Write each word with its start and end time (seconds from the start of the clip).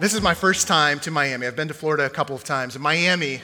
This 0.00 0.14
is 0.14 0.22
my 0.22 0.34
first 0.34 0.68
time 0.68 1.00
to 1.00 1.10
Miami. 1.10 1.44
I've 1.44 1.56
been 1.56 1.66
to 1.66 1.74
Florida 1.74 2.06
a 2.06 2.10
couple 2.10 2.36
of 2.36 2.44
times. 2.44 2.78
Miami, 2.78 3.42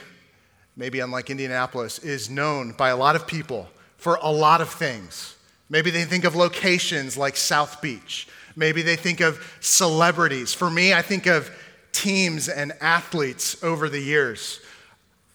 maybe 0.77 1.01
unlike 1.01 1.29
Indianapolis, 1.29 1.99
is 1.99 2.29
known 2.29 2.71
by 2.71 2.91
a 2.91 2.95
lot 2.95 3.17
of 3.17 3.27
people 3.27 3.67
for 3.97 4.17
a 4.21 4.31
lot 4.31 4.61
of 4.61 4.69
things. 4.69 5.35
Maybe 5.69 5.91
they 5.91 6.05
think 6.05 6.23
of 6.23 6.33
locations 6.33 7.17
like 7.17 7.35
South 7.35 7.81
Beach. 7.81 8.29
Maybe 8.55 8.81
they 8.81 8.95
think 8.95 9.19
of 9.19 9.57
celebrities. 9.59 10.53
For 10.53 10.69
me, 10.69 10.93
I 10.93 11.01
think 11.01 11.25
of 11.25 11.51
teams 11.91 12.47
and 12.47 12.71
athletes 12.79 13.61
over 13.61 13.89
the 13.89 13.99
years. 13.99 14.61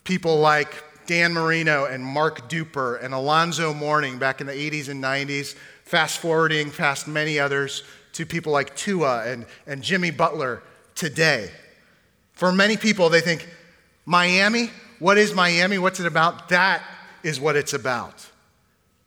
People 0.04 0.38
like 0.38 0.82
Dan 1.04 1.34
Marino 1.34 1.84
and 1.84 2.02
Mark 2.02 2.48
Duper 2.48 3.04
and 3.04 3.12
Alonzo 3.12 3.74
Mourning 3.74 4.18
back 4.18 4.40
in 4.40 4.46
the 4.46 4.54
80s 4.54 4.88
and 4.88 5.04
90s, 5.04 5.54
fast 5.84 6.18
forwarding 6.18 6.70
past 6.70 7.06
many 7.06 7.38
others 7.38 7.82
to 8.14 8.24
people 8.24 8.52
like 8.52 8.74
Tua 8.74 9.26
and, 9.26 9.44
and 9.66 9.82
Jimmy 9.82 10.10
Butler 10.10 10.62
today. 11.00 11.50
For 12.34 12.52
many 12.52 12.76
people, 12.76 13.08
they 13.08 13.22
think, 13.22 13.48
Miami? 14.04 14.70
What 14.98 15.16
is 15.16 15.34
Miami? 15.34 15.78
What's 15.78 15.98
it 15.98 16.06
about? 16.06 16.50
That 16.50 16.82
is 17.22 17.40
what 17.40 17.56
it's 17.56 17.72
about. 17.72 18.26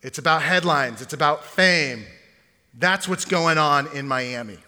It's 0.02 0.18
about 0.18 0.42
headlines, 0.42 1.00
it's 1.00 1.14
about 1.14 1.44
fame. 1.44 2.04
That's 2.76 3.08
what's 3.08 3.24
going 3.24 3.58
on 3.58 3.86
in 3.96 4.08
Miami. 4.08 4.58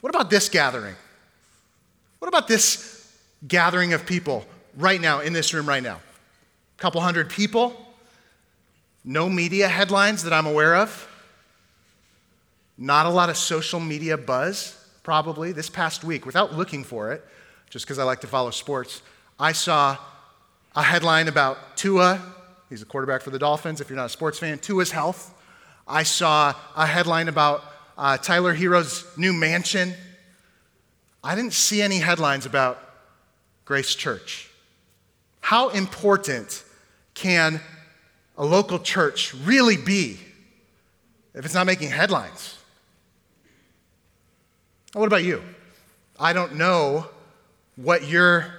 What 0.00 0.14
about 0.14 0.30
this 0.30 0.48
gathering? 0.48 0.94
What 2.20 2.28
about 2.28 2.46
this 2.46 3.12
gathering 3.46 3.92
of 3.92 4.06
people 4.06 4.46
right 4.76 5.00
now, 5.00 5.20
in 5.20 5.32
this 5.32 5.52
room 5.52 5.68
right 5.68 5.82
now? 5.82 5.96
A 5.96 6.80
couple 6.80 7.00
hundred 7.00 7.28
people, 7.28 7.76
no 9.04 9.28
media 9.28 9.66
headlines 9.66 10.22
that 10.22 10.32
I'm 10.32 10.46
aware 10.46 10.76
of, 10.76 11.08
not 12.78 13.06
a 13.06 13.10
lot 13.10 13.28
of 13.28 13.36
social 13.36 13.80
media 13.80 14.16
buzz 14.16 14.79
probably 15.10 15.50
this 15.50 15.68
past 15.68 16.04
week, 16.04 16.24
without 16.24 16.54
looking 16.54 16.84
for 16.84 17.10
it, 17.10 17.26
just 17.68 17.84
because 17.84 17.98
I 17.98 18.04
like 18.04 18.20
to 18.20 18.28
follow 18.28 18.52
sports, 18.52 19.02
I 19.40 19.50
saw 19.50 19.96
a 20.76 20.84
headline 20.84 21.26
about 21.26 21.76
Tua. 21.76 22.22
He's 22.68 22.80
a 22.80 22.84
quarterback 22.84 23.22
for 23.22 23.30
the 23.30 23.38
Dolphins, 23.40 23.80
if 23.80 23.90
you're 23.90 23.96
not 23.96 24.04
a 24.04 24.08
sports 24.08 24.38
fan, 24.38 24.60
Tua's 24.60 24.92
health. 24.92 25.34
I 25.88 26.04
saw 26.04 26.54
a 26.76 26.86
headline 26.86 27.26
about 27.26 27.64
uh, 27.98 28.18
Tyler 28.18 28.54
Herro's 28.54 29.04
new 29.16 29.32
mansion. 29.32 29.94
I 31.24 31.34
didn't 31.34 31.54
see 31.54 31.82
any 31.82 31.98
headlines 31.98 32.46
about 32.46 32.78
Grace 33.64 33.96
Church. 33.96 34.48
How 35.40 35.70
important 35.70 36.62
can 37.14 37.60
a 38.38 38.44
local 38.44 38.78
church 38.78 39.34
really 39.44 39.76
be 39.76 40.20
if 41.34 41.44
it's 41.44 41.54
not 41.54 41.66
making 41.66 41.90
headlines? 41.90 42.58
What 44.92 45.06
about 45.06 45.22
you? 45.22 45.42
I 46.18 46.32
don't 46.32 46.56
know 46.56 47.06
what 47.76 48.08
you're 48.08 48.52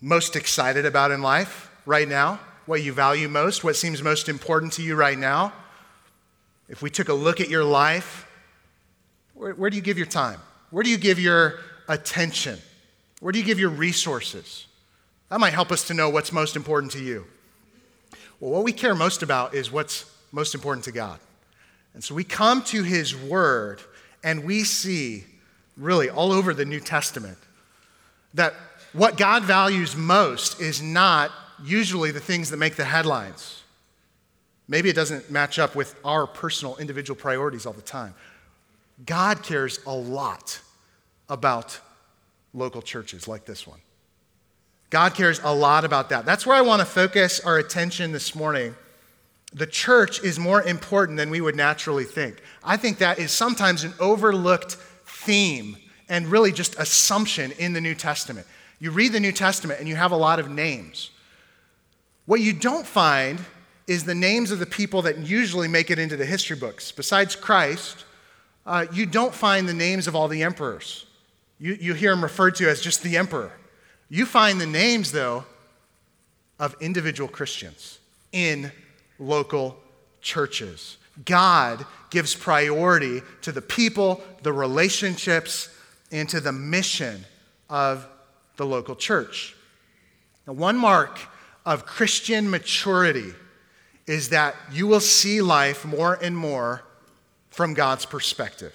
most 0.00 0.34
excited 0.34 0.84
about 0.84 1.12
in 1.12 1.22
life 1.22 1.70
right 1.86 2.08
now, 2.08 2.40
what 2.66 2.82
you 2.82 2.92
value 2.92 3.28
most, 3.28 3.62
what 3.62 3.76
seems 3.76 4.02
most 4.02 4.28
important 4.28 4.72
to 4.74 4.82
you 4.82 4.96
right 4.96 5.16
now. 5.16 5.52
If 6.68 6.82
we 6.82 6.90
took 6.90 7.08
a 7.08 7.14
look 7.14 7.40
at 7.40 7.48
your 7.48 7.62
life, 7.62 8.28
where, 9.34 9.54
where 9.54 9.70
do 9.70 9.76
you 9.76 9.82
give 9.82 9.98
your 9.98 10.06
time? 10.06 10.40
Where 10.70 10.82
do 10.82 10.90
you 10.90 10.98
give 10.98 11.20
your 11.20 11.60
attention? 11.88 12.58
Where 13.20 13.30
do 13.30 13.38
you 13.38 13.44
give 13.44 13.60
your 13.60 13.70
resources? 13.70 14.66
That 15.28 15.38
might 15.38 15.52
help 15.52 15.70
us 15.70 15.86
to 15.88 15.94
know 15.94 16.10
what's 16.10 16.32
most 16.32 16.56
important 16.56 16.90
to 16.92 17.02
you. 17.02 17.24
Well, 18.40 18.50
what 18.50 18.64
we 18.64 18.72
care 18.72 18.96
most 18.96 19.22
about 19.22 19.54
is 19.54 19.70
what's 19.70 20.10
most 20.32 20.56
important 20.56 20.84
to 20.86 20.92
God. 20.92 21.20
And 21.94 22.02
so 22.02 22.16
we 22.16 22.24
come 22.24 22.62
to 22.64 22.82
His 22.82 23.14
Word 23.14 23.80
and 24.24 24.42
we 24.42 24.64
see, 24.64 25.24
really, 25.76 26.10
all 26.10 26.32
over 26.32 26.52
the 26.54 26.64
New 26.64 26.80
Testament, 26.80 27.38
that 28.32 28.54
what 28.92 29.16
God 29.16 29.44
values 29.44 29.94
most 29.94 30.60
is 30.60 30.82
not 30.82 31.30
usually 31.62 32.10
the 32.10 32.20
things 32.20 32.50
that 32.50 32.56
make 32.56 32.76
the 32.76 32.84
headlines. 32.84 33.62
Maybe 34.66 34.88
it 34.88 34.96
doesn't 34.96 35.30
match 35.30 35.58
up 35.58 35.76
with 35.76 35.94
our 36.04 36.26
personal 36.26 36.76
individual 36.78 37.20
priorities 37.20 37.66
all 37.66 37.74
the 37.74 37.82
time. 37.82 38.14
God 39.04 39.42
cares 39.42 39.78
a 39.86 39.92
lot 39.92 40.60
about 41.28 41.78
local 42.54 42.80
churches 42.80 43.28
like 43.28 43.44
this 43.44 43.66
one. 43.66 43.80
God 44.90 45.14
cares 45.14 45.40
a 45.42 45.54
lot 45.54 45.84
about 45.84 46.08
that. 46.10 46.24
That's 46.24 46.46
where 46.46 46.56
I 46.56 46.62
want 46.62 46.80
to 46.80 46.86
focus 46.86 47.40
our 47.40 47.58
attention 47.58 48.12
this 48.12 48.34
morning 48.34 48.74
the 49.54 49.66
church 49.66 50.22
is 50.22 50.38
more 50.38 50.62
important 50.62 51.16
than 51.16 51.30
we 51.30 51.40
would 51.40 51.54
naturally 51.54 52.04
think. 52.04 52.42
I 52.64 52.76
think 52.76 52.98
that 52.98 53.20
is 53.20 53.30
sometimes 53.30 53.84
an 53.84 53.94
overlooked 54.00 54.72
theme 55.06 55.76
and 56.08 56.26
really 56.26 56.52
just 56.52 56.76
assumption 56.78 57.52
in 57.52 57.72
the 57.72 57.80
New 57.80 57.94
Testament. 57.94 58.46
You 58.80 58.90
read 58.90 59.12
the 59.12 59.20
New 59.20 59.32
Testament 59.32 59.78
and 59.78 59.88
you 59.88 59.94
have 59.94 60.10
a 60.10 60.16
lot 60.16 60.40
of 60.40 60.50
names. 60.50 61.10
What 62.26 62.40
you 62.40 62.52
don't 62.52 62.86
find 62.86 63.40
is 63.86 64.04
the 64.04 64.14
names 64.14 64.50
of 64.50 64.58
the 64.58 64.66
people 64.66 65.02
that 65.02 65.18
usually 65.18 65.68
make 65.68 65.90
it 65.90 65.98
into 65.98 66.16
the 66.16 66.26
history 66.26 66.56
books. 66.56 66.90
Besides 66.90 67.36
Christ, 67.36 68.04
uh, 68.66 68.86
you 68.92 69.06
don't 69.06 69.34
find 69.34 69.68
the 69.68 69.74
names 69.74 70.06
of 70.06 70.16
all 70.16 70.26
the 70.26 70.42
emperors. 70.42 71.06
You, 71.60 71.74
you 71.74 71.94
hear 71.94 72.10
them 72.10 72.22
referred 72.22 72.56
to 72.56 72.68
as 72.68 72.80
just 72.80 73.02
the 73.02 73.16
emperor. 73.16 73.52
You 74.08 74.26
find 74.26 74.60
the 74.60 74.66
names, 74.66 75.12
though, 75.12 75.44
of 76.58 76.74
individual 76.80 77.28
Christians 77.28 77.98
in 78.32 78.72
local 79.18 79.76
churches. 80.20 80.96
God 81.24 81.84
gives 82.10 82.34
priority 82.34 83.22
to 83.42 83.52
the 83.52 83.62
people, 83.62 84.22
the 84.42 84.52
relationships, 84.52 85.68
and 86.10 86.28
to 86.28 86.40
the 86.40 86.52
mission 86.52 87.24
of 87.70 88.06
the 88.56 88.66
local 88.66 88.96
church. 88.96 89.54
Now, 90.46 90.54
one 90.54 90.76
mark 90.76 91.18
of 91.64 91.86
Christian 91.86 92.50
maturity 92.50 93.32
is 94.06 94.28
that 94.30 94.54
you 94.72 94.86
will 94.86 95.00
see 95.00 95.40
life 95.40 95.84
more 95.84 96.18
and 96.20 96.36
more 96.36 96.82
from 97.50 97.74
God's 97.74 98.04
perspective. 98.04 98.74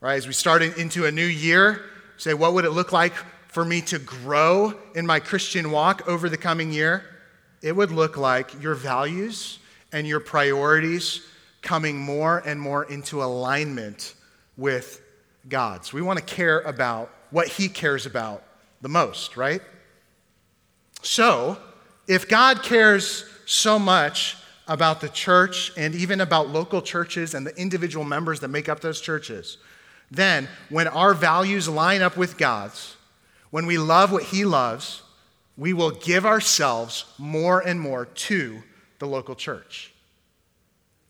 Right? 0.00 0.14
As 0.14 0.26
we 0.26 0.32
start 0.32 0.62
into 0.62 1.06
a 1.06 1.12
new 1.12 1.26
year, 1.26 1.84
say, 2.16 2.32
what 2.32 2.54
would 2.54 2.64
it 2.64 2.70
look 2.70 2.92
like 2.92 3.12
for 3.48 3.64
me 3.64 3.80
to 3.82 3.98
grow 3.98 4.74
in 4.94 5.06
my 5.06 5.20
Christian 5.20 5.70
walk 5.70 6.06
over 6.08 6.28
the 6.28 6.36
coming 6.36 6.72
year? 6.72 7.04
It 7.62 7.74
would 7.74 7.90
look 7.90 8.16
like 8.16 8.62
your 8.62 8.74
values 8.74 9.58
and 9.92 10.06
your 10.06 10.20
priorities 10.20 11.22
coming 11.62 11.98
more 11.98 12.38
and 12.38 12.60
more 12.60 12.84
into 12.84 13.22
alignment 13.22 14.14
with 14.56 15.02
God's. 15.48 15.92
We 15.92 16.02
want 16.02 16.18
to 16.18 16.24
care 16.24 16.60
about 16.60 17.10
what 17.30 17.48
He 17.48 17.68
cares 17.68 18.06
about 18.06 18.42
the 18.80 18.88
most, 18.88 19.36
right? 19.36 19.60
So, 21.02 21.58
if 22.06 22.28
God 22.28 22.62
cares 22.62 23.24
so 23.46 23.78
much 23.78 24.36
about 24.66 25.00
the 25.00 25.08
church 25.08 25.72
and 25.76 25.94
even 25.94 26.20
about 26.20 26.48
local 26.48 26.82
churches 26.82 27.34
and 27.34 27.46
the 27.46 27.56
individual 27.56 28.04
members 28.04 28.40
that 28.40 28.48
make 28.48 28.68
up 28.68 28.80
those 28.80 29.00
churches, 29.00 29.58
then 30.10 30.48
when 30.68 30.88
our 30.88 31.14
values 31.14 31.68
line 31.68 32.02
up 32.02 32.16
with 32.16 32.36
God's, 32.38 32.96
when 33.50 33.66
we 33.66 33.78
love 33.78 34.12
what 34.12 34.24
He 34.24 34.44
loves, 34.44 35.02
we 35.58 35.72
will 35.72 35.90
give 35.90 36.24
ourselves 36.24 37.04
more 37.18 37.60
and 37.60 37.78
more 37.80 38.06
to 38.06 38.62
the 39.00 39.06
local 39.06 39.34
church. 39.34 39.92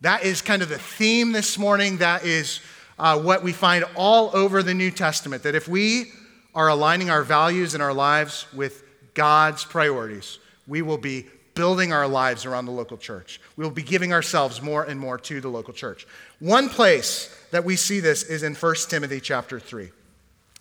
That 0.01 0.25
is 0.25 0.41
kind 0.41 0.63
of 0.63 0.69
the 0.69 0.79
theme 0.79 1.33
this 1.33 1.59
morning. 1.59 1.99
That 1.99 2.25
is 2.25 2.61
uh, 2.99 3.21
what 3.21 3.43
we 3.43 3.53
find 3.53 3.85
all 3.95 4.35
over 4.35 4.63
the 4.63 4.75
New 4.75 4.91
Testament. 4.91 5.43
That 5.43 5.55
if 5.55 5.69
we 5.69 6.07
are 6.55 6.69
aligning 6.69 7.11
our 7.11 7.23
values 7.23 7.75
and 7.75 7.83
our 7.83 7.93
lives 7.93 8.47
with 8.55 8.83
God's 9.15 9.65
priorities, 9.65 10.39
we 10.67 10.83
will 10.83 10.99
be 10.99 11.27
building 11.55 11.93
our 11.93 12.07
lives 12.07 12.47
around 12.47 12.67
the 12.67 12.73
local 12.73 12.97
church. 12.97 13.41
We 13.57 13.65
will 13.65 13.73
be 13.73 13.83
giving 13.83 14.13
ourselves 14.13 14.63
more 14.63 14.85
and 14.85 14.99
more 14.99 15.19
to 15.19 15.41
the 15.41 15.49
local 15.49 15.75
church. 15.75 16.07
One 16.39 16.69
place 16.69 17.37
that 17.51 17.65
we 17.65 17.77
see 17.77 18.01
this 18.01 18.23
is 18.23 18.45
in 18.45 18.55
1 18.55 18.75
Timothy 18.89 19.21
chapter 19.21 19.59
3, 19.59 19.91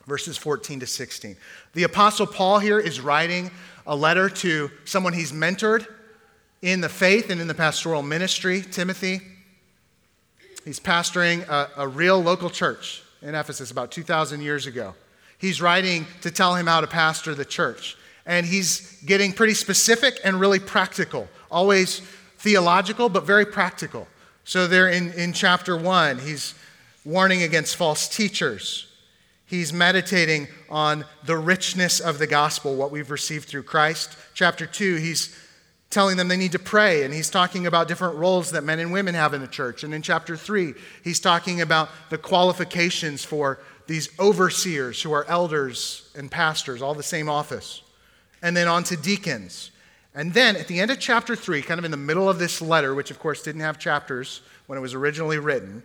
verses 0.08 0.38
14 0.38 0.80
to 0.80 0.88
16. 0.88 1.38
The 1.74 1.84
Apostle 1.84 2.26
Paul 2.26 2.58
here 2.58 2.80
is 2.80 3.00
writing 3.00 3.52
a 3.88 3.96
letter 3.96 4.30
to 4.30 4.70
someone 4.86 5.14
he's 5.14 5.32
mentored 5.32 5.88
in 6.62 6.82
the 6.82 6.90
faith 6.90 7.30
and 7.30 7.40
in 7.40 7.48
the 7.48 7.56
pastoral 7.56 8.04
ministry, 8.04 8.62
Timothy. 8.62 9.22
He's 10.66 10.80
pastoring 10.80 11.48
a, 11.48 11.70
a 11.78 11.88
real 11.88 12.22
local 12.22 12.50
church 12.50 13.02
in 13.22 13.34
Ephesus 13.34 13.72
about 13.72 13.92
2,000 13.92 14.42
years 14.42 14.68
ago. 14.68 14.94
He's 15.38 15.62
writing 15.62 16.06
to 16.22 16.32
tell 16.32 16.56
him 16.56 16.68
how 16.68 16.82
to 16.82 16.88
pastor 16.88 17.34
the 17.34 17.46
church. 17.46 17.98
And 18.26 18.46
he's 18.46 19.02
getting 19.04 19.32
pretty 19.32 19.54
specific 19.54 20.20
and 20.26 20.40
really 20.40 20.60
practical, 20.60 21.30
always 21.50 22.02
theological, 22.40 23.08
but 23.08 23.24
very 23.24 23.46
practical. 23.46 24.08
So, 24.44 24.68
there 24.68 24.90
in, 24.90 25.14
in 25.14 25.32
chapter 25.32 25.78
one, 25.78 26.20
he's 26.20 26.54
warning 27.06 27.44
against 27.44 27.78
false 27.78 28.10
teachers. 28.10 28.87
He's 29.48 29.72
meditating 29.72 30.50
on 30.70 31.06
the 31.24 31.38
richness 31.38 32.02
of 32.02 32.20
the 32.20 32.28
gospel, 32.28 32.76
what 32.76 32.92
we've 32.92 33.10
received 33.10 33.48
through 33.48 33.64
Christ. 33.64 34.18
Chapter 34.34 34.66
two, 34.66 34.98
he's 34.98 35.34
telling 35.90 36.18
them 36.18 36.28
they 36.28 36.36
need 36.36 36.52
to 36.52 36.60
pray, 36.60 37.04
and 37.04 37.14
he's 37.14 37.30
talking 37.30 37.66
about 37.66 37.88
different 37.88 38.18
roles 38.18 38.52
that 38.52 38.66
men 38.66 38.80
and 38.80 38.92
women 38.92 39.16
have 39.16 39.34
in 39.34 39.40
the 39.40 39.48
church. 39.48 39.86
And 39.86 39.94
in 39.94 40.02
chapter 40.02 40.36
three, 40.36 40.74
he's 41.02 41.22
talking 41.22 41.62
about 41.62 41.88
the 42.10 42.18
qualifications 42.18 43.24
for 43.24 43.60
these 43.88 44.10
overseers 44.20 45.02
who 45.02 45.14
are 45.14 45.24
elders 45.30 46.12
and 46.14 46.30
pastors, 46.30 46.82
all 46.82 46.94
the 46.94 47.02
same 47.02 47.30
office. 47.30 47.84
And 48.42 48.56
then 48.56 48.68
on 48.68 48.84
to 48.84 48.98
deacons. 48.98 49.72
And 50.14 50.34
then 50.34 50.58
at 50.58 50.68
the 50.68 50.82
end 50.82 50.92
of 50.92 51.00
chapter 51.00 51.38
three, 51.38 51.62
kind 51.62 51.80
of 51.80 51.86
in 51.86 51.92
the 51.92 51.96
middle 51.96 52.30
of 52.30 52.38
this 52.38 52.62
letter, 52.62 52.94
which 52.94 53.12
of 53.12 53.20
course 53.20 53.44
didn't 53.44 53.62
have 53.62 53.80
chapters 53.80 54.42
when 54.66 54.78
it 54.78 54.82
was 54.82 54.94
originally 54.94 55.38
written, 55.38 55.84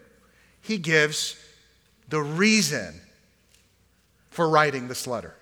he 0.63 0.79
gives 0.79 1.37
the 2.09 2.21
reason 2.21 3.01
for 4.33 4.49
writing 4.49 4.89
this 4.89 5.07
letter. 5.07 5.35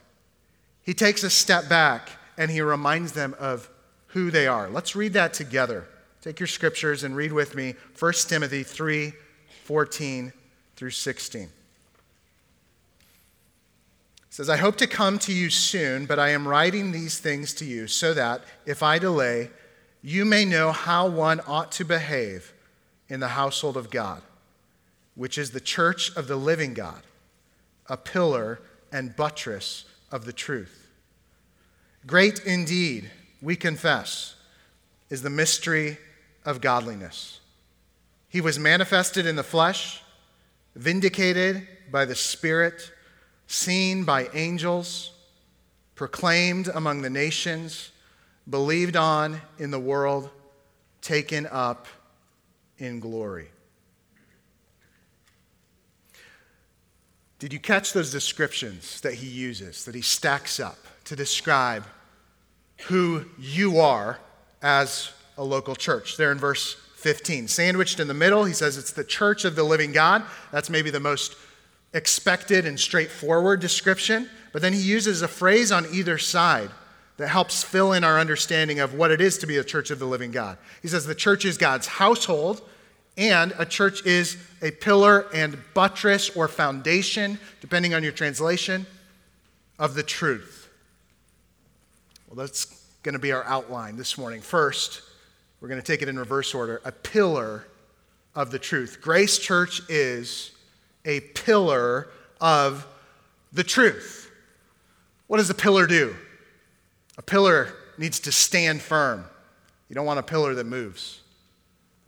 He 0.83 0.93
takes 0.93 1.23
a 1.23 1.31
step 1.31 1.69
back 1.69 2.11
and 2.37 2.51
he 2.51 2.61
reminds 2.61 3.13
them 3.13 3.35
of 3.39 3.71
who 4.09 4.31
they 4.31 4.47
are. 4.47 4.69
Let's 4.69 4.95
read 4.95 5.15
that 5.15 5.33
together. 5.33 5.89
Take 6.21 6.39
your 6.39 6.47
scriptures 6.47 7.03
and 7.03 7.17
read 7.17 7.33
with 7.33 7.55
me 7.55 7.75
1 7.99 8.13
Timothy 8.29 8.63
3 8.63 9.13
14 9.65 10.33
through 10.77 10.91
16 10.91 11.49
says, 14.31 14.49
I 14.49 14.57
hope 14.57 14.77
to 14.77 14.87
come 14.87 15.19
to 15.21 15.35
you 15.35 15.51
soon, 15.51 16.07
but 16.07 16.19
I 16.19 16.31
am 16.31 16.47
writing 16.47 16.93
these 16.93 17.19
things 17.19 17.53
to 17.55 17.65
you 17.65 17.89
so 17.89 18.15
that, 18.15 18.43
if 18.65 18.83
I 18.83 18.99
delay, 18.99 19.51
you 20.03 20.25
may 20.25 20.45
know 20.45 20.71
how 20.73 21.09
one 21.09 21.41
ought 21.47 21.73
to 21.73 21.85
behave 21.85 22.55
in 23.09 23.21
the 23.21 23.29
household 23.29 23.77
of 23.77 23.91
God, 23.91 24.23
which 25.17 25.37
is 25.37 25.51
the 25.51 25.61
church 25.61 26.17
of 26.17 26.29
the 26.29 26.37
living 26.37 26.75
God, 26.75 27.03
a 27.89 27.97
pillar 27.97 28.61
and 28.93 29.15
buttress 29.17 29.85
of 30.11 30.25
the 30.25 30.33
truth. 30.33 30.89
Great 32.07 32.41
indeed, 32.45 33.11
we 33.43 33.57
confess, 33.57 34.35
is 35.09 35.23
the 35.23 35.31
mystery 35.31 35.99
of 36.45 36.61
godliness. 36.61 37.41
He 38.29 38.41
was 38.41 38.59
manifested 38.59 39.27
in 39.27 39.37
the 39.37 39.43
flesh, 39.43 40.03
vindicated 40.75 41.67
by 41.91 42.05
the 42.05 42.15
Spirit 42.15 42.93
seen 43.51 44.05
by 44.05 44.29
angels, 44.33 45.11
proclaimed 45.97 46.69
among 46.73 47.03
the 47.03 47.11
nations, 47.11 47.91
believed 48.49 48.95
on 48.95 49.41
in 49.59 49.73
the 49.73 49.81
world, 49.81 50.31
taken 51.03 51.49
up 51.51 51.89
in 52.79 53.01
glory. 53.01 53.51
Did 57.41 57.55
you 57.55 57.59
catch 57.59 57.95
those 57.95 58.13
descriptions 58.13 59.01
that 59.01 59.15
he 59.15 59.27
uses, 59.27 59.87
that 59.87 59.95
he 59.95 60.03
stacks 60.03 60.61
up 60.61 60.77
to 61.05 61.17
describe 61.17 61.85
who 62.83 63.25
you 63.39 63.81
are 63.81 64.19
as 64.63 65.11
a 65.39 65.43
local 65.43 65.75
church? 65.75 66.19
There 66.19 66.33
in 66.33 66.39
verse 66.39 66.77
15. 66.97 67.49
Sandwiched 67.49 67.99
in 67.99 68.09
the 68.09 68.15
middle, 68.15 68.45
he 68.45 68.53
says 68.53 68.77
it's 68.77 68.93
the 68.93 69.05
church 69.05 69.47
of 69.47 69.57
the 69.57 69.63
living 69.63 69.91
God. 69.91 70.23
That's 70.53 70.69
maybe 70.69 70.91
the 70.91 71.01
most 71.01 71.35
expected 71.95 72.67
and 72.67 72.79
straightforward 72.79 73.61
description, 73.61 74.29
but 74.53 74.61
then 74.61 74.75
he 74.75 74.81
uses 74.81 75.23
a 75.23 75.29
phrase 75.29 75.73
on 75.73 75.87
either 75.91 76.19
side 76.19 76.71
that 77.17 77.29
helps 77.29 77.65
fill 77.65 77.95
in 77.95 78.05
our 78.05 78.19
understanding 78.19 78.81
of 78.81 78.93
what 78.93 79.11
it 79.11 79.21
is 79.23 79.39
to 79.39 79.47
be 79.47 79.57
a 79.57 79.65
church 79.65 79.91
of 79.91 79.99
the 79.99 80.05
living 80.05 80.31
God. 80.31 80.59
He 80.83 80.89
says 80.89 81.07
the 81.07 81.15
church 81.15 81.47
is 81.47 81.57
God's 81.57 81.87
household, 81.87 82.61
and 83.21 83.53
a 83.59 83.67
church 83.67 84.05
is 84.07 84.39
a 84.63 84.71
pillar 84.71 85.27
and 85.35 85.59
buttress 85.75 86.35
or 86.35 86.49
foundation, 86.49 87.39
depending 87.61 87.93
on 87.93 88.03
your 88.03 88.13
translation, 88.13 88.87
of 89.79 89.95
the 89.95 90.03
truth. 90.03 90.71
Well, 92.27 92.37
that's 92.37 92.83
going 93.03 93.13
to 93.13 93.19
be 93.19 93.33
our 93.33 93.45
outline 93.45 93.97
this 93.97 94.17
morning. 94.17 94.41
First, 94.41 95.03
we're 95.61 95.69
going 95.69 95.81
to 95.81 95.87
take 95.87 96.01
it 96.01 96.09
in 96.09 96.19
reverse 96.19 96.55
order 96.55 96.81
a 96.83 96.93
pillar 96.93 97.67
of 98.35 98.51
the 98.51 98.59
truth. 98.59 99.01
Grace 99.03 99.39
Church 99.39 99.83
is 99.91 100.53
a 101.05 101.21
pillar 101.21 102.09
of 102.41 102.87
the 103.53 103.65
truth. 103.65 104.31
What 105.27 105.37
does 105.37 105.51
a 105.51 105.55
pillar 105.55 105.87
do? 105.87 106.17
A 107.19 107.23
pillar 107.23 107.75
needs 107.99 108.19
to 108.21 108.33
stand 108.33 108.81
firm. 108.81 109.27
You 109.91 109.95
don't 109.95 110.07
want 110.07 110.19
a 110.19 110.23
pillar 110.23 110.55
that 110.55 110.65
moves. 110.65 111.21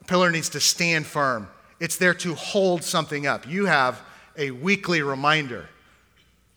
A 0.02 0.04
pillar 0.04 0.32
needs 0.32 0.48
to 0.48 0.58
stand 0.58 1.06
firm. 1.06 1.48
It's 1.78 1.96
there 1.96 2.14
to 2.14 2.34
hold 2.34 2.82
something 2.82 3.24
up. 3.24 3.48
You 3.48 3.66
have 3.66 4.02
a 4.36 4.50
weekly 4.50 5.00
reminder 5.00 5.68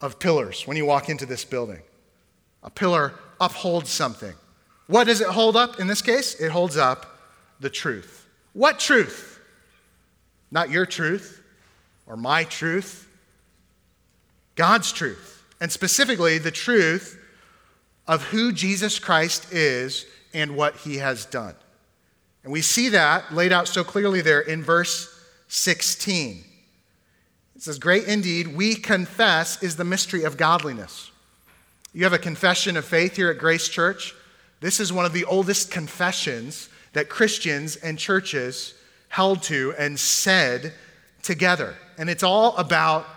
of 0.01 0.18
pillars 0.18 0.65
when 0.65 0.77
you 0.77 0.86
walk 0.88 1.09
into 1.09 1.27
this 1.27 1.45
building. 1.45 1.81
A 2.63 2.71
pillar 2.71 3.13
upholds 3.39 3.92
something. 3.92 4.33
What 4.88 5.03
does 5.03 5.21
it 5.21 5.27
hold 5.27 5.56
up 5.56 5.80
in 5.80 5.86
this 5.86 6.01
case? 6.01 6.33
It 6.42 6.50
holds 6.50 6.75
up 6.75 7.19
the 7.59 7.69
truth. 7.69 8.27
What 8.53 8.80
truth? 8.80 9.39
Not 10.50 10.71
your 10.71 10.88
truth, 10.88 11.44
or 12.07 12.18
my 12.18 12.45
truth, 12.45 13.07
God's 14.56 14.92
truth, 14.92 15.44
and 15.62 15.71
specifically 15.71 16.39
the 16.39 16.50
truth 16.50 17.19
of 18.07 18.24
who 18.24 18.51
Jesus 18.51 18.97
Christ 18.97 19.53
is 19.53 20.07
and 20.33 20.56
what 20.56 20.77
he 20.77 20.97
has 20.97 21.25
done. 21.25 21.53
And 22.45 22.53
we 22.53 22.62
see 22.62 22.89
that 22.89 23.33
laid 23.33 23.51
out 23.51 23.68
so 23.68 23.83
clearly 23.83 24.21
there 24.21 24.39
in 24.39 24.62
verse 24.62 25.12
16. 25.47 26.44
It 27.56 27.62
says, 27.62 27.80
Great 27.80 28.03
indeed, 28.03 28.56
we 28.56 28.75
confess 28.75 29.62
is 29.63 29.75
the 29.75 29.83
mystery 29.83 30.24
of 30.24 30.38
godliness. 30.38 31.09
You 31.92 32.03
have 32.03 32.13
a 32.13 32.19
confession 32.19 32.77
of 32.77 32.86
faith 32.86 33.15
here 33.15 33.31
at 33.31 33.39
Grace 33.39 33.68
Church. 33.68 34.13
This 34.59 34.80
is 34.80 34.94
one 34.94 35.06
of 35.06 35.13
the 35.13 35.25
oldest 35.25 35.71
confessions 35.71 36.69
that 36.94 37.09
Christians 37.09 37.77
and 37.77 37.97
churches 37.97 38.75
held 39.09 39.42
to 39.44 39.74
and 39.80 40.00
said 40.00 40.71
together. 41.24 41.74
And 41.97 42.12
it's 42.12 42.21
all 42.21 42.56
about 42.57 43.07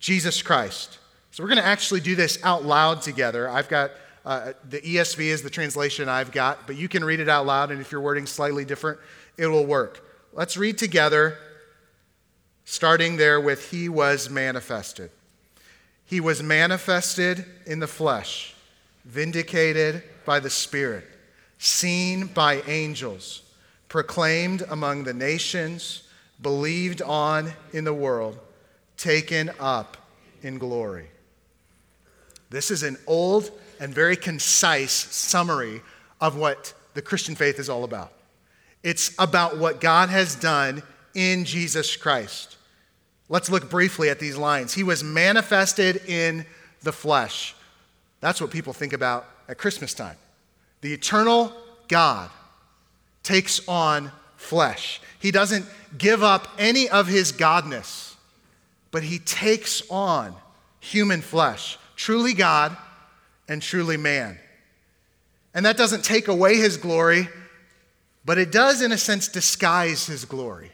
Jesus 0.00 0.40
Christ. 0.40 0.98
So 1.32 1.42
we're 1.42 1.50
going 1.50 1.60
to 1.60 1.66
actually 1.66 2.00
do 2.00 2.16
this 2.16 2.38
out 2.42 2.64
loud 2.64 3.02
together. 3.02 3.46
I've 3.46 3.68
got 3.68 3.90
uh, 4.28 4.52
the 4.68 4.78
ESV 4.82 5.20
is 5.20 5.40
the 5.40 5.48
translation 5.48 6.06
I've 6.06 6.32
got, 6.32 6.66
but 6.66 6.76
you 6.76 6.86
can 6.86 7.02
read 7.02 7.18
it 7.18 7.30
out 7.30 7.46
loud, 7.46 7.70
and 7.70 7.80
if 7.80 7.90
your 7.90 8.02
wording's 8.02 8.28
slightly 8.28 8.62
different, 8.62 9.00
it 9.38 9.46
will 9.46 9.64
work. 9.64 10.06
Let's 10.34 10.58
read 10.58 10.76
together, 10.76 11.38
starting 12.66 13.16
there 13.16 13.40
with 13.40 13.70
He 13.70 13.88
was 13.88 14.28
manifested. 14.28 15.10
He 16.04 16.20
was 16.20 16.42
manifested 16.42 17.46
in 17.64 17.80
the 17.80 17.86
flesh, 17.86 18.54
vindicated 19.06 20.02
by 20.26 20.40
the 20.40 20.50
Spirit, 20.50 21.06
seen 21.56 22.26
by 22.26 22.60
angels, 22.66 23.44
proclaimed 23.88 24.62
among 24.68 25.04
the 25.04 25.14
nations 25.14 26.02
believed 26.42 27.00
on 27.00 27.54
in 27.72 27.84
the 27.84 27.94
world, 27.94 28.38
taken 28.98 29.50
up 29.58 29.96
in 30.42 30.58
glory. 30.58 31.08
This 32.50 32.70
is 32.70 32.82
an 32.82 32.98
old 33.06 33.50
and 33.80 33.94
very 33.94 34.16
concise 34.16 34.92
summary 34.92 35.82
of 36.20 36.36
what 36.36 36.74
the 36.94 37.02
Christian 37.02 37.34
faith 37.34 37.58
is 37.58 37.68
all 37.68 37.84
about. 37.84 38.12
It's 38.82 39.14
about 39.18 39.58
what 39.58 39.80
God 39.80 40.08
has 40.08 40.34
done 40.34 40.82
in 41.14 41.44
Jesus 41.44 41.96
Christ. 41.96 42.56
Let's 43.28 43.50
look 43.50 43.68
briefly 43.68 44.08
at 44.08 44.18
these 44.18 44.36
lines. 44.36 44.72
He 44.74 44.82
was 44.82 45.04
manifested 45.04 46.02
in 46.06 46.46
the 46.82 46.92
flesh. 46.92 47.54
That's 48.20 48.40
what 48.40 48.50
people 48.50 48.72
think 48.72 48.92
about 48.92 49.26
at 49.48 49.58
Christmas 49.58 49.94
time. 49.94 50.16
The 50.80 50.92
eternal 50.92 51.52
God 51.88 52.30
takes 53.22 53.66
on 53.68 54.10
flesh. 54.36 55.00
He 55.18 55.30
doesn't 55.30 55.66
give 55.96 56.22
up 56.22 56.48
any 56.58 56.88
of 56.88 57.06
his 57.06 57.32
godness, 57.32 58.14
but 58.90 59.02
he 59.02 59.18
takes 59.18 59.82
on 59.90 60.34
human 60.80 61.20
flesh, 61.20 61.78
truly 61.96 62.32
God 62.32 62.76
and 63.48 63.62
truly 63.62 63.96
man. 63.96 64.38
And 65.54 65.64
that 65.64 65.76
doesn't 65.76 66.04
take 66.04 66.28
away 66.28 66.56
his 66.56 66.76
glory, 66.76 67.28
but 68.24 68.38
it 68.38 68.52
does, 68.52 68.82
in 68.82 68.92
a 68.92 68.98
sense, 68.98 69.28
disguise 69.28 70.06
his 70.06 70.24
glory. 70.24 70.72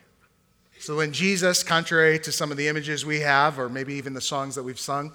So 0.81 0.97
when 0.97 1.13
Jesus, 1.13 1.63
contrary 1.63 2.19
to 2.19 2.33
some 2.33 2.51
of 2.51 2.57
the 2.57 2.69
images 2.69 3.07
we 3.07 3.21
have, 3.21 3.59
or 3.59 3.69
maybe 3.69 3.95
even 3.95 4.13
the 4.13 4.21
songs 4.21 4.57
that 4.57 4.65
we've 4.65 4.79
sung, 4.79 5.13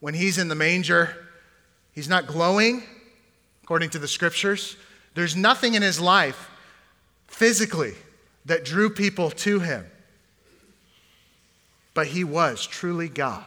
when 0.00 0.14
he's 0.14 0.38
in 0.38 0.48
the 0.48 0.54
manger, 0.54 1.26
he's 1.92 2.08
not 2.08 2.26
glowing, 2.26 2.84
according 3.64 3.90
to 3.90 3.98
the 3.98 4.06
scriptures. 4.06 4.76
There's 5.14 5.34
nothing 5.34 5.74
in 5.74 5.82
his 5.82 5.98
life 5.98 6.50
physically 7.26 7.94
that 8.44 8.64
drew 8.64 8.90
people 8.90 9.30
to 9.30 9.58
him. 9.60 9.86
But 11.94 12.06
he 12.08 12.22
was 12.22 12.64
truly 12.66 13.08
God. 13.08 13.44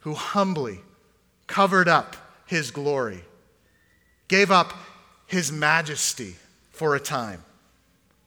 who 0.00 0.14
humbly 0.14 0.80
covered 1.46 1.88
up 1.88 2.16
his 2.50 2.72
glory, 2.72 3.22
gave 4.26 4.50
up 4.50 4.74
his 5.26 5.52
majesty 5.52 6.34
for 6.72 6.96
a 6.96 7.00
time. 7.00 7.44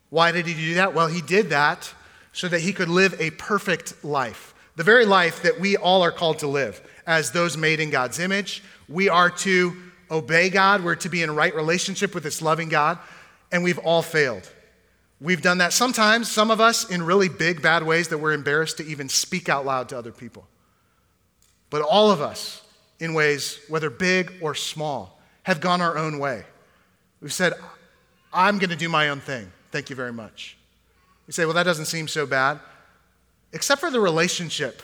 Why 0.09 0.31
did 0.31 0.47
he 0.47 0.53
do 0.53 0.73
that? 0.75 0.93
Well, 0.93 1.07
he 1.07 1.21
did 1.21 1.49
that 1.49 1.93
so 2.31 2.47
that 2.47 2.61
he 2.61 2.71
could 2.71 2.87
live 2.87 3.19
a 3.19 3.31
perfect 3.31 4.03
life, 4.03 4.55
the 4.77 4.83
very 4.83 5.05
life 5.05 5.43
that 5.43 5.59
we 5.59 5.75
all 5.75 6.01
are 6.01 6.11
called 6.11 6.39
to 6.39 6.47
live 6.47 6.81
as 7.05 7.31
those 7.31 7.57
made 7.57 7.81
in 7.81 7.89
God's 7.89 8.17
image. 8.17 8.63
We 8.87 9.09
are 9.09 9.29
to 9.29 9.75
obey 10.09 10.49
God, 10.49 10.85
we're 10.85 10.95
to 10.95 11.09
be 11.09 11.21
in 11.21 11.35
right 11.35 11.53
relationship 11.53 12.15
with 12.15 12.23
this 12.23 12.41
loving 12.41 12.69
God, 12.69 12.99
and 13.51 13.61
we've 13.61 13.79
all 13.79 14.01
failed. 14.01 14.49
We've 15.19 15.41
done 15.41 15.57
that 15.57 15.73
sometimes, 15.73 16.31
some 16.31 16.49
of 16.49 16.61
us, 16.61 16.89
in 16.89 17.03
really 17.03 17.29
big, 17.29 17.61
bad 17.61 17.83
ways 17.83 18.07
that 18.07 18.19
we're 18.19 18.33
embarrassed 18.33 18.77
to 18.77 18.85
even 18.85 19.09
speak 19.09 19.49
out 19.49 19.65
loud 19.65 19.89
to 19.89 19.97
other 19.97 20.11
people. 20.13 20.47
But 21.69 21.81
all 21.81 22.09
of 22.09 22.21
us, 22.21 22.62
in 23.03 23.13
ways, 23.13 23.59
whether 23.67 23.89
big 23.89 24.31
or 24.39 24.55
small, 24.55 25.19
have 25.43 25.59
gone 25.59 25.81
our 25.81 25.97
own 25.97 26.19
way. 26.19 26.45
We've 27.19 27.33
said, 27.33 27.51
I'm 28.31 28.59
going 28.59 28.69
to 28.69 28.77
do 28.77 28.87
my 28.87 29.09
own 29.09 29.19
thing. 29.19 29.51
Thank 29.71 29.89
you 29.89 29.95
very 29.95 30.13
much. 30.13 30.55
You 31.27 31.33
say, 31.33 31.43
well, 31.43 31.53
that 31.55 31.63
doesn't 31.63 31.87
seem 31.87 32.07
so 32.07 32.25
bad. 32.25 32.61
Except 33.51 33.81
for 33.81 33.91
the 33.91 33.99
relationship 33.99 34.81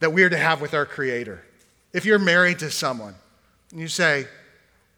that 0.00 0.12
we're 0.12 0.28
to 0.28 0.36
have 0.36 0.60
with 0.60 0.74
our 0.74 0.84
Creator. 0.84 1.44
If 1.92 2.04
you're 2.04 2.18
married 2.18 2.58
to 2.58 2.70
someone 2.70 3.14
and 3.70 3.78
you 3.78 3.86
say, 3.86 4.26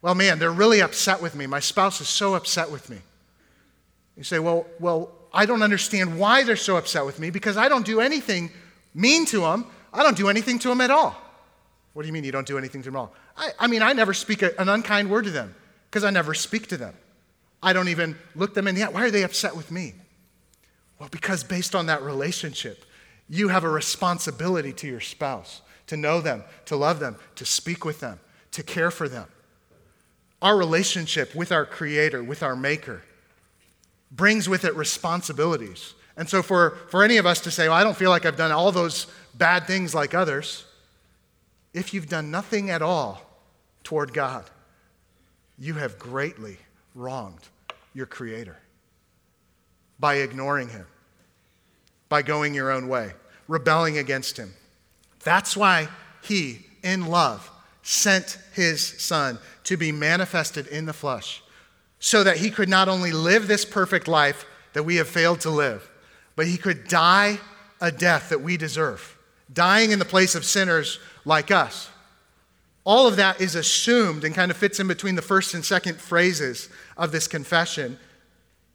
well, 0.00 0.14
man, 0.14 0.38
they're 0.38 0.50
really 0.50 0.80
upset 0.80 1.20
with 1.20 1.34
me. 1.34 1.46
My 1.46 1.60
spouse 1.60 2.00
is 2.00 2.08
so 2.08 2.34
upset 2.34 2.70
with 2.70 2.88
me. 2.88 2.96
You 4.16 4.24
say, 4.24 4.38
well, 4.38 4.66
well, 4.80 5.10
I 5.34 5.44
don't 5.44 5.62
understand 5.62 6.18
why 6.18 6.44
they're 6.44 6.56
so 6.56 6.78
upset 6.78 7.04
with 7.04 7.20
me 7.20 7.28
because 7.28 7.58
I 7.58 7.68
don't 7.68 7.84
do 7.84 8.00
anything 8.00 8.50
mean 8.94 9.26
to 9.26 9.40
them. 9.40 9.66
I 9.92 10.02
don't 10.02 10.16
do 10.16 10.30
anything 10.30 10.58
to 10.60 10.68
them 10.68 10.80
at 10.80 10.90
all. 10.90 11.14
What 11.96 12.02
do 12.02 12.08
you 12.08 12.12
mean 12.12 12.24
you 12.24 12.32
don't 12.32 12.46
do 12.46 12.58
anything 12.58 12.82
to 12.82 12.88
them 12.90 12.96
all? 12.96 13.14
I, 13.38 13.52
I 13.58 13.66
mean, 13.68 13.80
I 13.80 13.94
never 13.94 14.12
speak 14.12 14.42
a, 14.42 14.60
an 14.60 14.68
unkind 14.68 15.08
word 15.08 15.24
to 15.24 15.30
them 15.30 15.54
because 15.88 16.04
I 16.04 16.10
never 16.10 16.34
speak 16.34 16.66
to 16.66 16.76
them. 16.76 16.92
I 17.62 17.72
don't 17.72 17.88
even 17.88 18.18
look 18.34 18.52
them 18.52 18.68
in 18.68 18.74
the 18.74 18.82
eye. 18.82 18.90
Why 18.90 19.04
are 19.04 19.10
they 19.10 19.22
upset 19.22 19.56
with 19.56 19.70
me? 19.70 19.94
Well, 20.98 21.08
because 21.08 21.42
based 21.42 21.74
on 21.74 21.86
that 21.86 22.02
relationship, 22.02 22.84
you 23.30 23.48
have 23.48 23.64
a 23.64 23.70
responsibility 23.70 24.74
to 24.74 24.86
your 24.86 25.00
spouse 25.00 25.62
to 25.86 25.96
know 25.96 26.20
them, 26.20 26.44
to 26.66 26.76
love 26.76 27.00
them, 27.00 27.16
to 27.36 27.46
speak 27.46 27.86
with 27.86 28.00
them, 28.00 28.20
to 28.50 28.62
care 28.62 28.90
for 28.90 29.08
them. 29.08 29.28
Our 30.42 30.54
relationship 30.54 31.34
with 31.34 31.50
our 31.50 31.64
Creator, 31.64 32.22
with 32.22 32.42
our 32.42 32.56
Maker, 32.56 33.04
brings 34.10 34.50
with 34.50 34.66
it 34.66 34.76
responsibilities. 34.76 35.94
And 36.18 36.28
so, 36.28 36.42
for, 36.42 36.76
for 36.90 37.02
any 37.02 37.16
of 37.16 37.24
us 37.24 37.40
to 37.40 37.50
say, 37.50 37.70
well, 37.70 37.78
I 37.78 37.84
don't 37.84 37.96
feel 37.96 38.10
like 38.10 38.26
I've 38.26 38.36
done 38.36 38.52
all 38.52 38.70
those 38.70 39.06
bad 39.32 39.66
things 39.66 39.94
like 39.94 40.12
others, 40.12 40.65
if 41.76 41.94
you've 41.94 42.08
done 42.08 42.30
nothing 42.30 42.70
at 42.70 42.82
all 42.82 43.22
toward 43.84 44.12
God, 44.12 44.44
you 45.58 45.74
have 45.74 45.98
greatly 45.98 46.56
wronged 46.94 47.48
your 47.94 48.06
Creator 48.06 48.56
by 50.00 50.16
ignoring 50.16 50.68
Him, 50.68 50.86
by 52.08 52.22
going 52.22 52.54
your 52.54 52.70
own 52.70 52.88
way, 52.88 53.12
rebelling 53.46 53.98
against 53.98 54.36
Him. 54.36 54.52
That's 55.22 55.56
why 55.56 55.88
He, 56.22 56.66
in 56.82 57.06
love, 57.06 57.50
sent 57.82 58.38
His 58.54 58.82
Son 58.84 59.38
to 59.64 59.76
be 59.76 59.92
manifested 59.92 60.66
in 60.66 60.86
the 60.86 60.92
flesh 60.92 61.42
so 61.98 62.22
that 62.24 62.36
he 62.36 62.50
could 62.50 62.68
not 62.68 62.88
only 62.88 63.12
live 63.12 63.48
this 63.48 63.64
perfect 63.64 64.06
life 64.08 64.44
that 64.74 64.84
we 64.84 64.96
have 64.96 65.08
failed 65.08 65.40
to 65.40 65.50
live, 65.50 65.90
but 66.34 66.46
he 66.46 66.56
could 66.56 66.86
die 66.86 67.38
a 67.80 67.90
death 67.90 68.28
that 68.28 68.40
we 68.40 68.56
deserve, 68.56 69.15
dying 69.52 69.90
in 69.90 69.98
the 69.98 70.04
place 70.04 70.34
of 70.34 70.44
sinners 70.44 70.98
like 71.24 71.50
us. 71.50 71.90
All 72.84 73.08
of 73.08 73.16
that 73.16 73.40
is 73.40 73.54
assumed 73.54 74.22
and 74.22 74.34
kind 74.34 74.50
of 74.50 74.56
fits 74.56 74.78
in 74.78 74.86
between 74.86 75.16
the 75.16 75.22
first 75.22 75.54
and 75.54 75.64
second 75.64 75.96
phrases 76.00 76.68
of 76.96 77.10
this 77.10 77.26
confession. 77.26 77.98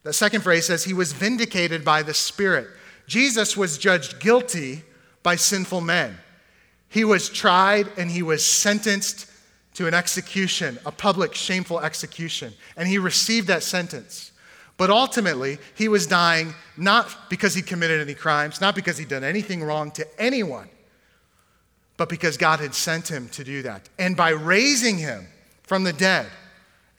The 0.04 0.14
second 0.14 0.42
phrase 0.42 0.66
says, 0.66 0.84
He 0.84 0.94
was 0.94 1.14
vindicated 1.14 1.86
by 1.86 2.04
the 2.04 2.14
Spirit. 2.14 2.68
Jesus 3.08 3.56
was 3.56 3.78
judged 3.78 4.20
guilty 4.20 4.84
by 5.24 5.36
sinful 5.36 5.82
men. 5.82 6.18
He 6.90 7.06
was 7.06 7.30
tried 7.30 7.88
and 7.98 8.12
he 8.12 8.22
was 8.22 8.46
sentenced 8.46 9.28
to 9.76 9.88
an 9.88 9.94
execution, 9.94 10.78
a 10.86 10.92
public, 10.92 11.34
shameful 11.34 11.80
execution. 11.80 12.54
And 12.76 12.88
he 12.88 12.98
received 12.98 13.48
that 13.48 13.64
sentence. 13.64 14.31
But 14.82 14.90
ultimately, 14.90 15.60
he 15.76 15.88
was 15.88 16.08
dying 16.08 16.56
not 16.76 17.30
because 17.30 17.54
he 17.54 17.62
committed 17.62 18.02
any 18.02 18.16
crimes, 18.16 18.60
not 18.60 18.74
because 18.74 18.98
he'd 18.98 19.10
done 19.10 19.24
anything 19.24 19.62
wrong 19.62 19.92
to 19.92 20.08
anyone, 20.20 20.70
but 21.98 22.10
because 22.10 22.36
God 22.36 22.60
had 22.60 22.74
sent 22.74 23.08
him 23.08 23.30
to 23.30 23.44
do 23.44 23.62
that. 23.62 23.90
And 24.00 24.18
by 24.18 24.32
raising 24.32 24.98
him 24.98 25.28
from 25.62 25.84
the 25.84 25.94
dead, 25.94 26.26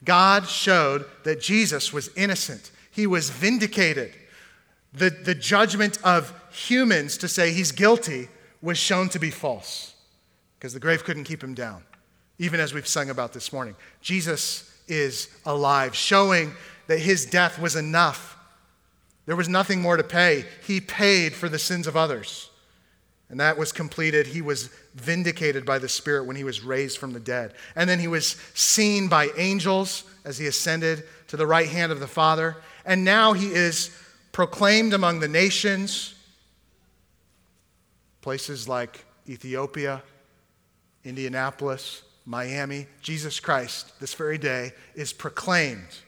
God 0.05 0.47
showed 0.47 1.03
that 1.25 1.41
Jesus 1.41 1.91
was 1.91 2.09
innocent. 2.15 2.71
He 2.89 3.05
was 3.05 3.29
vindicated. 3.29 4.13
The, 4.93 5.09
the 5.09 5.35
judgment 5.35 5.97
of 6.05 6.33
humans 6.53 7.17
to 7.17 7.27
say 7.27 7.51
he's 7.51 7.73
guilty 7.73 8.29
was 8.61 8.77
shown 8.77 9.09
to 9.09 9.19
be 9.19 9.29
false 9.29 9.93
because 10.57 10.73
the 10.73 10.79
grave 10.79 11.03
couldn't 11.03 11.25
keep 11.25 11.43
him 11.43 11.53
down 11.53 11.83
even 12.39 12.61
as 12.61 12.73
we've 12.73 12.87
sung 12.87 13.09
about 13.09 13.33
this 13.33 13.51
morning. 13.51 13.75
Jesus 13.99 14.73
is 14.87 15.27
alive, 15.45 15.93
showing 15.93 16.53
that 16.87 16.99
his 16.99 17.25
death 17.25 17.59
was 17.59 17.75
enough. 17.75 18.37
There 19.25 19.35
was 19.35 19.49
nothing 19.49 19.81
more 19.81 19.97
to 19.97 20.03
pay. 20.03 20.45
He 20.65 20.81
paid 20.81 21.33
for 21.33 21.47
the 21.47 21.59
sins 21.59 21.87
of 21.87 21.95
others. 21.95 22.49
And 23.29 23.39
that 23.39 23.57
was 23.57 23.71
completed. 23.71 24.27
He 24.27 24.41
was 24.41 24.67
vindicated 24.93 25.65
by 25.65 25.79
the 25.79 25.89
Spirit 25.89 26.25
when 26.25 26.35
he 26.35 26.43
was 26.43 26.61
raised 26.61 26.97
from 26.97 27.13
the 27.13 27.19
dead. 27.19 27.53
And 27.75 27.89
then 27.89 27.99
he 27.99 28.07
was 28.07 28.35
seen 28.53 29.07
by 29.07 29.29
angels 29.37 30.03
as 30.25 30.37
he 30.37 30.45
ascended 30.45 31.03
to 31.29 31.37
the 31.37 31.47
right 31.47 31.67
hand 31.67 31.91
of 31.91 31.99
the 31.99 32.07
Father. 32.07 32.57
And 32.85 33.03
now 33.03 33.33
he 33.33 33.47
is 33.47 33.89
proclaimed 34.33 34.93
among 34.93 35.19
the 35.19 35.27
nations, 35.27 36.13
places 38.21 38.67
like 38.67 39.05
Ethiopia, 39.27 40.03
Indianapolis, 41.03 42.03
Miami, 42.25 42.87
Jesus 43.01 43.39
Christ, 43.39 43.99
this 43.99 44.13
very 44.13 44.37
day, 44.37 44.73
is 44.95 45.11
proclaimed. 45.11 45.99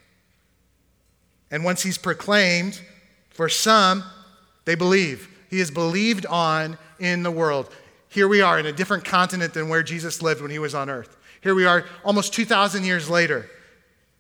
And 1.56 1.64
once 1.64 1.82
he's 1.82 1.98
proclaimed, 1.98 2.82
for 3.30 3.48
some, 3.48 4.04
they 4.66 4.76
believe. 4.76 5.30
He 5.50 5.62
is 5.62 5.72
believed 5.72 6.26
on 6.26 6.78
in 7.00 7.24
the 7.24 7.32
world. 7.32 7.72
Here 8.10 8.28
we 8.28 8.42
are 8.42 8.60
in 8.60 8.66
a 8.66 8.74
different 8.74 9.06
continent 9.06 9.54
than 9.54 9.70
where 9.70 9.82
Jesus 9.82 10.22
lived 10.22 10.42
when 10.42 10.52
he 10.52 10.60
was 10.60 10.76
on 10.76 10.90
earth. 10.90 11.16
Here 11.40 11.56
we 11.56 11.66
are 11.66 11.86
almost 12.04 12.34
2,000 12.34 12.84
years 12.84 13.10
later, 13.10 13.50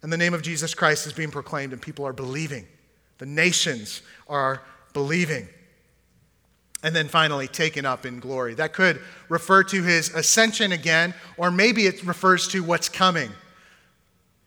and 0.01 0.13
the 0.13 0.17
name 0.17 0.33
of 0.33 0.43
Jesus 0.43 0.73
Christ 0.73 1.07
is 1.07 1.11
being 1.11 1.29
proclaimed, 1.29 1.73
and 1.73 1.81
people 1.81 2.07
are 2.07 2.13
believing. 2.13 2.65
The 3.17 3.25
nations 3.25 4.01
are 4.29 4.61
believing 4.93 5.49
and 6.83 6.95
then 6.95 7.09
finally 7.09 7.49
taken 7.49 7.85
up 7.85 8.05
in 8.05 8.21
glory. 8.21 8.53
That 8.53 8.71
could 8.71 9.01
refer 9.27 9.61
to 9.63 9.83
his 9.83 10.07
ascension 10.15 10.71
again, 10.71 11.13
or 11.35 11.51
maybe 11.51 11.85
it 11.85 12.01
refers 12.05 12.47
to 12.49 12.63
what's 12.63 12.87
coming 12.87 13.29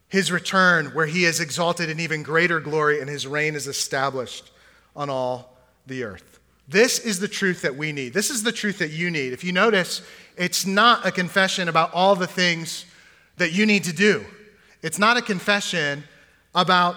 his 0.08 0.32
return, 0.32 0.86
where 0.94 1.06
he 1.06 1.24
is 1.24 1.40
exalted 1.40 1.90
in 1.90 2.00
even 2.00 2.22
greater 2.22 2.60
glory 2.60 3.00
and 3.00 3.08
his 3.08 3.26
reign 3.26 3.54
is 3.54 3.66
established 3.66 4.50
on 4.96 5.10
all 5.10 5.56
the 5.86 6.02
earth. 6.02 6.40
This 6.66 6.98
is 6.98 7.18
the 7.18 7.28
truth 7.28 7.62
that 7.62 7.76
we 7.76 7.92
need. 7.92 8.12
This 8.12 8.30
is 8.30 8.42
the 8.42 8.52
truth 8.52 8.78
that 8.78 8.90
you 8.90 9.10
need. 9.10 9.32
If 9.32 9.42
you 9.42 9.52
notice, 9.52 10.02
it's 10.36 10.66
not 10.66 11.06
a 11.06 11.10
confession 11.10 11.68
about 11.68 11.92
all 11.94 12.14
the 12.14 12.26
things 12.26 12.84
that 13.36 13.52
you 13.52 13.66
need 13.66 13.84
to 13.84 13.92
do, 13.92 14.24
it's 14.82 14.98
not 14.98 15.16
a 15.16 15.22
confession 15.22 16.04
about 16.54 16.96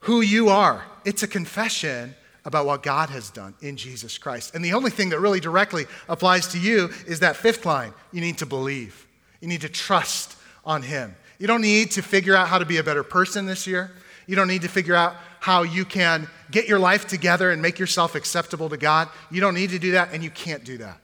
who 0.00 0.20
you 0.20 0.48
are, 0.48 0.84
it's 1.04 1.22
a 1.22 1.28
confession 1.28 2.14
about 2.44 2.64
what 2.64 2.82
God 2.82 3.10
has 3.10 3.30
done 3.30 3.54
in 3.60 3.76
Jesus 3.76 4.16
Christ. 4.16 4.54
And 4.54 4.64
the 4.64 4.72
only 4.72 4.90
thing 4.90 5.10
that 5.10 5.20
really 5.20 5.40
directly 5.40 5.84
applies 6.08 6.48
to 6.48 6.58
you 6.58 6.90
is 7.06 7.20
that 7.20 7.36
fifth 7.36 7.66
line 7.66 7.92
you 8.12 8.20
need 8.20 8.38
to 8.38 8.46
believe, 8.46 9.06
you 9.40 9.48
need 9.48 9.60
to 9.60 9.68
trust 9.68 10.36
on 10.64 10.82
Him. 10.82 11.14
You 11.40 11.48
don't 11.48 11.62
need 11.62 11.90
to 11.92 12.02
figure 12.02 12.36
out 12.36 12.46
how 12.46 12.58
to 12.58 12.64
be 12.64 12.76
a 12.76 12.84
better 12.84 13.02
person 13.02 13.46
this 13.46 13.66
year. 13.66 13.90
You 14.28 14.36
don't 14.36 14.46
need 14.46 14.62
to 14.62 14.68
figure 14.68 14.94
out 14.94 15.16
how 15.40 15.62
you 15.62 15.84
can 15.84 16.28
get 16.52 16.68
your 16.68 16.78
life 16.78 17.08
together 17.08 17.50
and 17.50 17.60
make 17.60 17.80
yourself 17.80 18.14
acceptable 18.14 18.68
to 18.68 18.76
God. 18.76 19.08
You 19.32 19.40
don't 19.40 19.54
need 19.54 19.70
to 19.70 19.80
do 19.80 19.92
that, 19.92 20.10
and 20.12 20.22
you 20.22 20.30
can't 20.30 20.62
do 20.62 20.78
that. 20.78 21.00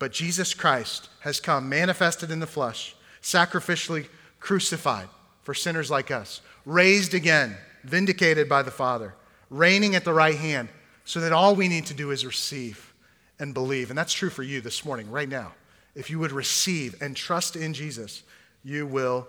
But 0.00 0.10
Jesus 0.10 0.54
Christ 0.54 1.08
has 1.20 1.38
come 1.38 1.68
manifested 1.68 2.32
in 2.32 2.40
the 2.40 2.46
flesh, 2.46 2.96
sacrificially 3.22 4.06
crucified 4.40 5.08
for 5.42 5.54
sinners 5.54 5.90
like 5.90 6.10
us, 6.10 6.40
raised 6.64 7.14
again, 7.14 7.56
vindicated 7.84 8.48
by 8.48 8.64
the 8.64 8.70
Father 8.72 9.14
reigning 9.50 9.94
at 9.94 10.04
the 10.04 10.12
right 10.12 10.36
hand, 10.36 10.68
so 11.04 11.20
that 11.20 11.32
all 11.32 11.54
we 11.54 11.68
need 11.68 11.86
to 11.86 11.94
do 11.94 12.10
is 12.10 12.26
receive 12.26 12.92
and 13.38 13.54
believe. 13.54 13.90
And 13.90 13.98
that's 13.98 14.12
true 14.12 14.30
for 14.30 14.42
you 14.42 14.60
this 14.60 14.84
morning, 14.84 15.10
right 15.10 15.28
now. 15.28 15.52
If 15.94 16.10
you 16.10 16.18
would 16.18 16.32
receive 16.32 17.00
and 17.00 17.16
trust 17.16 17.56
in 17.56 17.72
Jesus, 17.72 18.22
you 18.68 18.86
will 18.86 19.26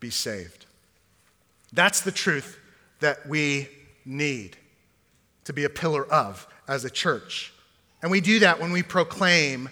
be 0.00 0.10
saved. 0.10 0.66
That's 1.72 2.00
the 2.00 2.10
truth 2.10 2.58
that 2.98 3.26
we 3.28 3.68
need 4.04 4.56
to 5.44 5.52
be 5.52 5.64
a 5.64 5.70
pillar 5.70 6.04
of 6.06 6.46
as 6.66 6.84
a 6.84 6.90
church 6.90 7.52
And 8.02 8.10
we 8.10 8.20
do 8.20 8.40
that 8.40 8.60
when 8.60 8.70
we 8.70 8.82
proclaim 8.82 9.70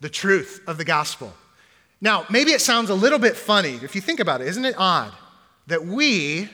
the 0.00 0.08
truth 0.08 0.60
of 0.66 0.76
the 0.76 0.84
gospel. 0.84 1.32
Now, 2.00 2.26
maybe 2.28 2.50
it 2.50 2.60
sounds 2.60 2.90
a 2.90 2.96
little 2.96 3.20
bit 3.20 3.36
funny 3.36 3.78
if 3.80 3.94
you 3.94 4.00
think 4.00 4.18
about 4.18 4.40
it. 4.40 4.48
Isn't 4.48 4.64
it 4.64 4.74
odd 4.76 5.12
that 5.68 5.86
we 5.86 6.50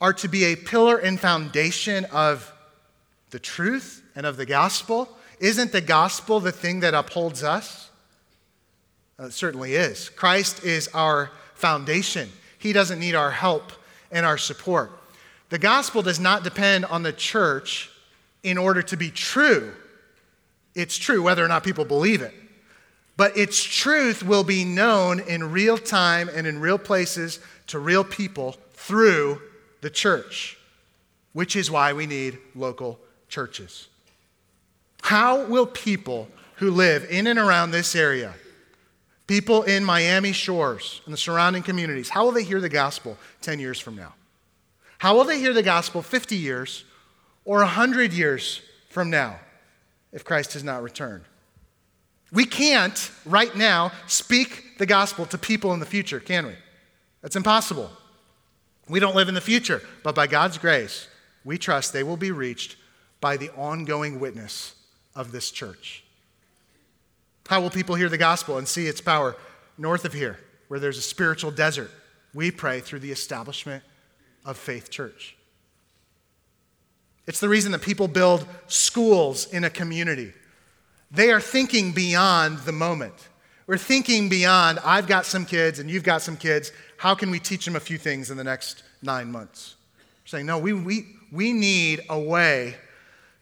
are 0.00 0.12
to 0.12 0.28
be 0.28 0.44
a 0.44 0.54
pillar 0.54 0.96
and 0.96 1.18
foundation 1.18 2.04
of 2.12 2.52
the 3.30 3.40
truth 3.40 4.04
and 4.14 4.24
of 4.24 4.36
the 4.36 4.46
gospel? 4.46 5.08
Isn't 5.40 5.72
the 5.72 5.80
gospel 5.80 6.38
the 6.38 6.52
thing 6.52 6.78
that 6.80 6.94
upholds 6.94 7.42
us? 7.42 7.90
Uh, 9.22 9.26
it 9.26 9.32
certainly 9.32 9.74
is. 9.74 10.08
Christ 10.08 10.64
is 10.64 10.88
our 10.88 11.30
foundation. 11.54 12.28
He 12.58 12.72
doesn't 12.72 12.98
need 12.98 13.14
our 13.14 13.30
help 13.30 13.72
and 14.10 14.26
our 14.26 14.38
support. 14.38 14.90
The 15.50 15.58
gospel 15.58 16.02
does 16.02 16.18
not 16.18 16.44
depend 16.44 16.86
on 16.86 17.02
the 17.02 17.12
church 17.12 17.90
in 18.42 18.58
order 18.58 18.82
to 18.82 18.96
be 18.96 19.10
true. 19.10 19.72
It's 20.74 20.96
true 20.96 21.22
whether 21.22 21.44
or 21.44 21.48
not 21.48 21.62
people 21.62 21.84
believe 21.84 22.22
it. 22.22 22.34
But 23.16 23.36
its 23.36 23.62
truth 23.62 24.22
will 24.22 24.42
be 24.42 24.64
known 24.64 25.20
in 25.20 25.52
real 25.52 25.78
time 25.78 26.28
and 26.34 26.46
in 26.46 26.58
real 26.58 26.78
places 26.78 27.38
to 27.68 27.78
real 27.78 28.02
people 28.02 28.56
through 28.72 29.40
the 29.82 29.90
church, 29.90 30.56
which 31.32 31.54
is 31.54 31.70
why 31.70 31.92
we 31.92 32.06
need 32.06 32.38
local 32.54 32.98
churches. 33.28 33.88
How 35.02 35.44
will 35.44 35.66
people 35.66 36.28
who 36.56 36.70
live 36.70 37.06
in 37.10 37.26
and 37.26 37.38
around 37.38 37.70
this 37.70 37.94
area, 37.94 38.34
people 39.26 39.62
in 39.62 39.84
Miami 39.84 40.32
Shores 40.32 41.00
and 41.04 41.12
the 41.12 41.18
surrounding 41.18 41.62
communities, 41.62 42.08
how 42.08 42.24
will 42.24 42.32
they 42.32 42.44
hear 42.44 42.60
the 42.60 42.68
gospel 42.68 43.16
10 43.40 43.58
years 43.58 43.78
from 43.78 43.96
now? 43.96 44.14
How 44.98 45.16
will 45.16 45.24
they 45.24 45.38
hear 45.38 45.52
the 45.52 45.62
gospel 45.62 46.02
50 46.02 46.36
years 46.36 46.84
or 47.44 47.58
100 47.58 48.12
years 48.12 48.62
from 48.88 49.10
now 49.10 49.40
if 50.12 50.24
Christ 50.24 50.52
has 50.52 50.62
not 50.62 50.82
returned? 50.82 51.24
We 52.30 52.44
can't, 52.46 53.10
right 53.26 53.54
now, 53.54 53.92
speak 54.06 54.78
the 54.78 54.86
gospel 54.86 55.26
to 55.26 55.38
people 55.38 55.74
in 55.74 55.80
the 55.80 55.86
future, 55.86 56.18
can 56.18 56.46
we? 56.46 56.54
That's 57.20 57.36
impossible. 57.36 57.90
We 58.88 59.00
don't 59.00 59.14
live 59.14 59.28
in 59.28 59.34
the 59.34 59.40
future, 59.40 59.82
but 60.02 60.14
by 60.14 60.26
God's 60.26 60.58
grace, 60.58 61.08
we 61.44 61.58
trust 61.58 61.92
they 61.92 62.02
will 62.02 62.16
be 62.16 62.30
reached 62.30 62.76
by 63.20 63.36
the 63.36 63.50
ongoing 63.50 64.18
witness 64.18 64.74
of 65.14 65.30
this 65.30 65.50
church. 65.50 66.04
How 67.48 67.60
will 67.60 67.70
people 67.70 67.94
hear 67.94 68.08
the 68.08 68.18
gospel 68.18 68.58
and 68.58 68.66
see 68.66 68.86
its 68.86 69.00
power 69.00 69.36
north 69.76 70.04
of 70.04 70.12
here, 70.12 70.38
where 70.68 70.80
there's 70.80 70.98
a 70.98 71.02
spiritual 71.02 71.50
desert? 71.50 71.90
We 72.34 72.50
pray 72.50 72.80
through 72.80 73.00
the 73.00 73.12
establishment 73.12 73.82
of 74.44 74.56
Faith 74.56 74.90
Church. 74.90 75.36
It's 77.26 77.40
the 77.40 77.48
reason 77.48 77.72
that 77.72 77.82
people 77.82 78.08
build 78.08 78.46
schools 78.68 79.46
in 79.52 79.64
a 79.64 79.70
community 79.70 80.32
they 81.12 81.30
are 81.30 81.40
thinking 81.40 81.92
beyond 81.92 82.60
the 82.60 82.72
moment. 82.72 83.28
We're 83.66 83.76
thinking 83.76 84.28
beyond, 84.28 84.78
I've 84.82 85.06
got 85.06 85.26
some 85.26 85.44
kids 85.44 85.78
and 85.78 85.90
you've 85.90 86.02
got 86.02 86.22
some 86.22 86.36
kids. 86.36 86.72
How 86.96 87.14
can 87.14 87.30
we 87.30 87.38
teach 87.38 87.66
them 87.66 87.76
a 87.76 87.80
few 87.80 87.98
things 87.98 88.30
in 88.30 88.36
the 88.38 88.44
next 88.44 88.82
nine 89.02 89.30
months? 89.30 89.76
We're 90.24 90.28
saying, 90.28 90.46
no, 90.46 90.58
we, 90.58 90.72
we, 90.72 91.16
we 91.30 91.52
need 91.52 92.00
a 92.08 92.18
way 92.18 92.76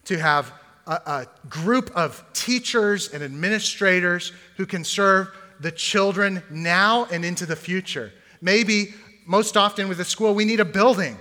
to 0.05 0.19
have 0.19 0.53
a, 0.91 0.95
a 1.07 1.27
group 1.49 1.91
of 1.95 2.23
teachers 2.35 3.09
and 3.09 3.23
administrators 3.23 4.33
who 4.57 4.67
can 4.67 4.85
serve 4.85 5.29
the 5.61 5.71
children 5.71 6.43
now 6.51 7.07
and 7.07 7.25
into 7.25 7.47
the 7.47 7.57
future. 7.57 8.13
Maybe 8.43 8.95
most 9.25 9.57
often 9.57 9.89
with 9.89 10.01
a 10.01 10.05
school, 10.05 10.35
we 10.35 10.45
need 10.45 10.61
a 10.61 10.65
building. 10.65 11.17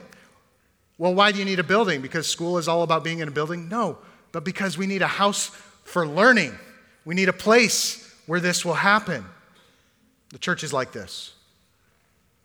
Well, 0.97 1.13
why 1.13 1.31
do 1.31 1.39
you 1.39 1.45
need 1.45 1.59
a 1.59 1.63
building? 1.63 2.01
Because 2.01 2.27
school 2.27 2.57
is 2.57 2.67
all 2.67 2.83
about 2.83 3.03
being 3.03 3.19
in 3.19 3.27
a 3.27 3.31
building? 3.31 3.69
No, 3.69 3.97
but 4.31 4.43
because 4.43 4.77
we 4.77 4.87
need 4.87 5.01
a 5.01 5.07
house 5.07 5.51
for 5.85 6.05
learning. 6.05 6.57
We 7.05 7.15
need 7.15 7.29
a 7.29 7.33
place 7.33 8.13
where 8.25 8.39
this 8.39 8.65
will 8.65 8.73
happen. 8.73 9.23
The 10.31 10.39
church 10.39 10.63
is 10.63 10.73
like 10.73 10.91
this. 10.91 11.33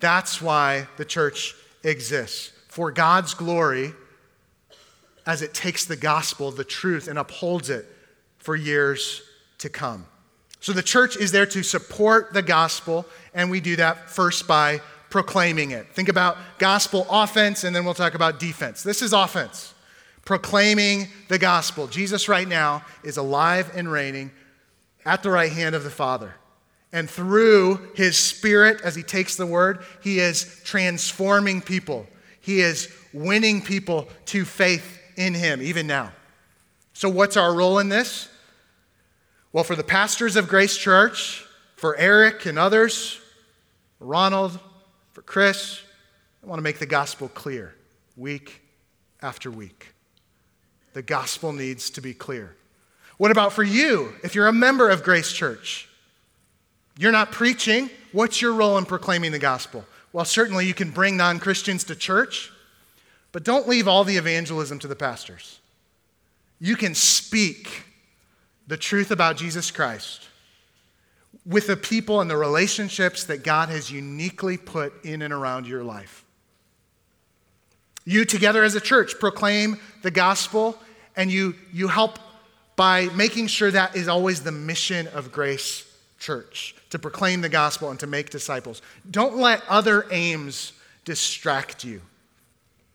That's 0.00 0.40
why 0.40 0.86
the 0.96 1.04
church 1.04 1.54
exists. 1.82 2.52
For 2.68 2.90
God's 2.90 3.34
glory, 3.34 3.92
as 5.26 5.42
it 5.42 5.54
takes 5.54 5.84
the 5.84 5.96
gospel, 5.96 6.50
the 6.50 6.64
truth, 6.64 7.08
and 7.08 7.18
upholds 7.18 7.70
it 7.70 7.86
for 8.38 8.54
years 8.54 9.22
to 9.58 9.68
come. 9.68 10.06
So 10.60 10.72
the 10.72 10.82
church 10.82 11.16
is 11.16 11.32
there 11.32 11.46
to 11.46 11.62
support 11.62 12.32
the 12.32 12.42
gospel, 12.42 13.06
and 13.34 13.50
we 13.50 13.60
do 13.60 13.76
that 13.76 14.10
first 14.10 14.46
by 14.46 14.80
proclaiming 15.10 15.70
it. 15.70 15.88
Think 15.92 16.08
about 16.08 16.36
gospel 16.58 17.06
offense, 17.10 17.64
and 17.64 17.74
then 17.74 17.84
we'll 17.84 17.94
talk 17.94 18.14
about 18.14 18.38
defense. 18.38 18.82
This 18.82 19.02
is 19.02 19.12
offense 19.12 19.74
proclaiming 20.24 21.08
the 21.28 21.38
gospel. 21.38 21.86
Jesus, 21.86 22.28
right 22.28 22.48
now, 22.48 22.82
is 23.02 23.16
alive 23.16 23.70
and 23.74 23.90
reigning 23.90 24.30
at 25.04 25.22
the 25.22 25.30
right 25.30 25.52
hand 25.52 25.74
of 25.74 25.84
the 25.84 25.90
Father. 25.90 26.34
And 26.92 27.10
through 27.10 27.90
his 27.94 28.16
Spirit, 28.16 28.80
as 28.82 28.94
he 28.94 29.02
takes 29.02 29.36
the 29.36 29.46
word, 29.46 29.84
he 30.02 30.20
is 30.20 30.60
transforming 30.64 31.60
people. 31.60 32.06
He 32.40 32.60
is 32.60 32.88
winning 33.12 33.62
people 33.62 34.08
to 34.26 34.44
faith 34.44 35.00
in 35.16 35.34
him, 35.34 35.62
even 35.62 35.86
now. 35.86 36.12
So, 36.92 37.08
what's 37.08 37.36
our 37.36 37.54
role 37.54 37.78
in 37.78 37.88
this? 37.88 38.28
Well, 39.52 39.64
for 39.64 39.76
the 39.76 39.84
pastors 39.84 40.36
of 40.36 40.48
Grace 40.48 40.76
Church, 40.76 41.44
for 41.76 41.96
Eric 41.96 42.46
and 42.46 42.58
others, 42.58 43.20
Ronald, 44.00 44.58
for 45.12 45.22
Chris, 45.22 45.80
I 46.42 46.46
want 46.46 46.58
to 46.58 46.62
make 46.62 46.78
the 46.78 46.86
gospel 46.86 47.28
clear 47.28 47.74
week 48.16 48.62
after 49.22 49.50
week. 49.50 49.94
The 50.92 51.02
gospel 51.02 51.52
needs 51.52 51.90
to 51.90 52.00
be 52.00 52.14
clear. 52.14 52.56
What 53.16 53.30
about 53.30 53.52
for 53.52 53.62
you 53.62 54.12
if 54.22 54.34
you're 54.34 54.48
a 54.48 54.52
member 54.52 54.90
of 54.90 55.02
Grace 55.02 55.32
Church? 55.32 55.88
You're 56.98 57.12
not 57.12 57.32
preaching. 57.32 57.90
What's 58.12 58.40
your 58.40 58.52
role 58.52 58.78
in 58.78 58.84
proclaiming 58.84 59.32
the 59.32 59.38
gospel? 59.38 59.84
Well, 60.12 60.24
certainly 60.24 60.66
you 60.66 60.74
can 60.74 60.90
bring 60.90 61.16
non 61.16 61.40
Christians 61.40 61.84
to 61.84 61.96
church, 61.96 62.52
but 63.34 63.42
don't 63.42 63.66
leave 63.66 63.88
all 63.88 64.04
the 64.04 64.16
evangelism 64.16 64.78
to 64.78 64.86
the 64.86 64.94
pastors. 64.94 65.58
You 66.60 66.76
can 66.76 66.94
speak 66.94 67.82
the 68.68 68.76
truth 68.76 69.10
about 69.10 69.36
Jesus 69.36 69.72
Christ 69.72 70.28
with 71.44 71.66
the 71.66 71.76
people 71.76 72.20
and 72.20 72.30
the 72.30 72.36
relationships 72.36 73.24
that 73.24 73.42
God 73.42 73.70
has 73.70 73.90
uniquely 73.90 74.56
put 74.56 75.04
in 75.04 75.20
and 75.20 75.34
around 75.34 75.66
your 75.66 75.82
life. 75.82 76.24
You, 78.04 78.24
together 78.24 78.62
as 78.62 78.76
a 78.76 78.80
church, 78.80 79.18
proclaim 79.18 79.80
the 80.02 80.12
gospel 80.12 80.78
and 81.16 81.28
you, 81.28 81.56
you 81.72 81.88
help 81.88 82.20
by 82.76 83.06
making 83.16 83.48
sure 83.48 83.72
that 83.72 83.96
is 83.96 84.06
always 84.06 84.44
the 84.44 84.52
mission 84.52 85.08
of 85.08 85.32
Grace 85.32 85.92
Church 86.20 86.76
to 86.90 87.00
proclaim 87.00 87.40
the 87.40 87.48
gospel 87.48 87.90
and 87.90 87.98
to 87.98 88.06
make 88.06 88.30
disciples. 88.30 88.80
Don't 89.10 89.36
let 89.36 89.60
other 89.68 90.06
aims 90.12 90.72
distract 91.04 91.82
you. 91.82 92.00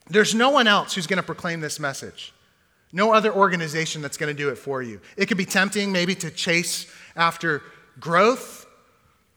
There's 0.09 0.33
no 0.33 0.49
one 0.49 0.67
else 0.67 0.93
who's 0.93 1.07
going 1.07 1.17
to 1.17 1.23
proclaim 1.23 1.61
this 1.61 1.79
message. 1.79 2.33
No 2.91 3.13
other 3.13 3.31
organization 3.31 4.01
that's 4.01 4.17
going 4.17 4.35
to 4.35 4.43
do 4.43 4.49
it 4.49 4.57
for 4.57 4.81
you. 4.81 4.99
It 5.15 5.27
could 5.27 5.37
be 5.37 5.45
tempting, 5.45 5.91
maybe, 5.91 6.15
to 6.15 6.31
chase 6.31 6.91
after 7.15 7.61
growth 7.99 8.65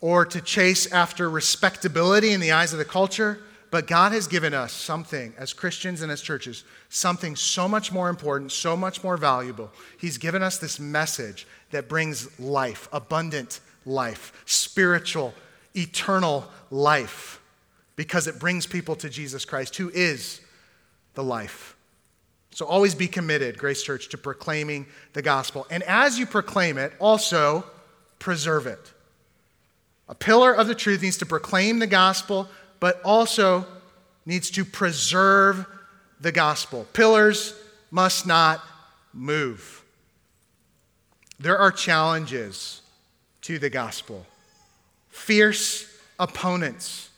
or 0.01 0.25
to 0.25 0.41
chase 0.41 0.91
after 0.91 1.29
respectability 1.29 2.33
in 2.33 2.41
the 2.41 2.53
eyes 2.53 2.73
of 2.73 2.79
the 2.79 2.85
culture. 2.85 3.41
But 3.71 3.87
God 3.87 4.13
has 4.13 4.27
given 4.27 4.53
us 4.53 4.73
something 4.73 5.33
as 5.39 5.53
Christians 5.53 6.03
and 6.03 6.13
as 6.13 6.21
churches, 6.21 6.65
something 6.91 7.37
so 7.37 7.67
much 7.67 7.91
more 7.91 8.11
important, 8.11 8.53
so 8.53 8.77
much 8.77 9.03
more 9.03 9.17
valuable. 9.17 9.71
He's 9.99 10.19
given 10.19 10.43
us 10.43 10.59
this 10.59 10.79
message 10.79 11.47
that 11.71 11.89
brings 11.89 12.39
life, 12.39 12.89
abundant 12.93 13.61
life, 13.87 14.43
spiritual, 14.45 15.33
eternal 15.75 16.47
life, 16.71 17.41
because 17.97 18.27
it 18.27 18.39
brings 18.39 18.67
people 18.67 18.95
to 18.97 19.09
Jesus 19.09 19.45
Christ, 19.45 19.77
who 19.77 19.91
is 19.91 20.41
the 21.15 21.23
life. 21.25 21.77
So 22.51 22.67
always 22.67 22.95
be 22.95 23.09
committed, 23.09 23.59
Grace 23.59 23.83
Church, 23.83 24.09
to 24.11 24.19
proclaiming 24.19 24.87
the 25.15 25.23
gospel. 25.23 25.67
And 25.71 25.83
as 25.85 26.19
you 26.19 26.27
proclaim 26.27 26.77
it, 26.77 26.93
also 26.99 27.65
preserve 28.19 28.67
it. 28.67 28.93
A 30.09 30.15
pillar 30.15 30.53
of 30.53 30.67
the 30.67 30.75
truth 30.75 31.03
needs 31.03 31.17
to 31.19 31.27
proclaim 31.27 31.79
the 31.79 31.87
gospel 31.87 32.49
but 32.83 33.01
also 33.05 33.65
needs 34.27 34.51
to 34.51 34.65
preserve 34.65 35.65
the 36.21 36.33
gospel. 36.33 36.85
Pillars 36.93 37.55
must 37.93 38.27
not 38.27 38.61
move. 39.13 39.85
There 41.39 41.57
are 41.57 41.71
challenges 41.71 42.83
to 43.43 43.61
the 43.61 43.71
gospel, 43.71 44.27
fierce 45.11 45.87
opponents, 46.19 47.11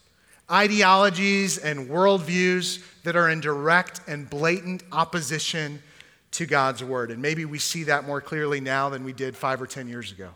ideologies 0.50 1.58
and 1.58 1.88
worldviews 1.88 2.82
that 3.02 3.16
are 3.16 3.30
in 3.30 3.40
direct 3.40 4.00
and 4.06 4.28
blatant 4.28 4.82
opposition 4.92 5.82
to 6.32 6.46
God's 6.46 6.82
word. 6.82 7.10
And 7.10 7.22
maybe 7.22 7.44
we 7.44 7.58
see 7.58 7.84
that 7.84 8.06
more 8.06 8.20
clearly 8.20 8.60
now 8.60 8.88
than 8.88 9.04
we 9.04 9.12
did 9.12 9.36
five 9.36 9.62
or 9.62 9.66
10 9.66 9.88
years 9.88 10.12
ago. 10.12 10.30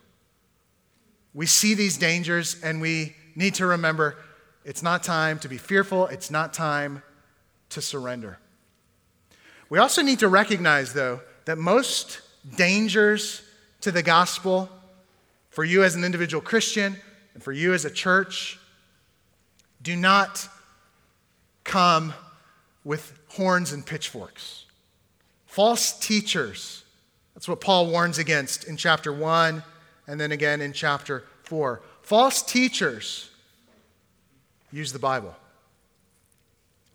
We 1.34 1.46
see 1.46 1.74
these 1.74 1.98
dangers 1.98 2.60
and 2.62 2.80
we 2.80 3.14
need 3.34 3.54
to 3.56 3.66
remember 3.66 4.16
it's 4.64 4.82
not 4.82 5.02
time 5.02 5.38
to 5.40 5.48
be 5.48 5.56
fearful. 5.56 6.06
It's 6.08 6.30
not 6.30 6.52
time 6.52 7.02
to 7.70 7.80
surrender. 7.80 8.38
We 9.70 9.78
also 9.78 10.02
need 10.02 10.18
to 10.18 10.28
recognize, 10.28 10.92
though, 10.92 11.20
that 11.46 11.56
most 11.56 12.20
dangers 12.56 13.42
to 13.80 13.90
the 13.90 14.02
gospel 14.02 14.68
for 15.50 15.64
you 15.64 15.84
as 15.84 15.94
an 15.94 16.04
individual 16.04 16.42
Christian 16.42 16.96
and 17.34 17.42
for 17.42 17.52
you 17.52 17.72
as 17.72 17.84
a 17.84 17.90
church 17.90 18.58
do 19.88 19.96
not 19.96 20.46
come 21.64 22.12
with 22.84 23.18
horns 23.28 23.72
and 23.72 23.86
pitchforks. 23.86 24.66
False 25.46 25.98
teachers, 25.98 26.84
that's 27.32 27.48
what 27.48 27.62
Paul 27.62 27.86
warns 27.86 28.18
against 28.18 28.64
in 28.64 28.76
chapter 28.76 29.10
1 29.10 29.62
and 30.06 30.20
then 30.20 30.30
again 30.30 30.60
in 30.60 30.74
chapter 30.74 31.24
4. 31.44 31.80
False 32.02 32.42
teachers 32.42 33.30
use 34.70 34.92
the 34.92 34.98
Bible. 34.98 35.34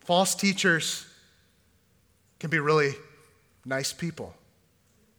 False 0.01 0.36
teachers 0.36 1.08
can 2.38 2.51
be 2.51 2.60
really 2.60 2.93
nice 3.65 3.91
people, 3.91 4.36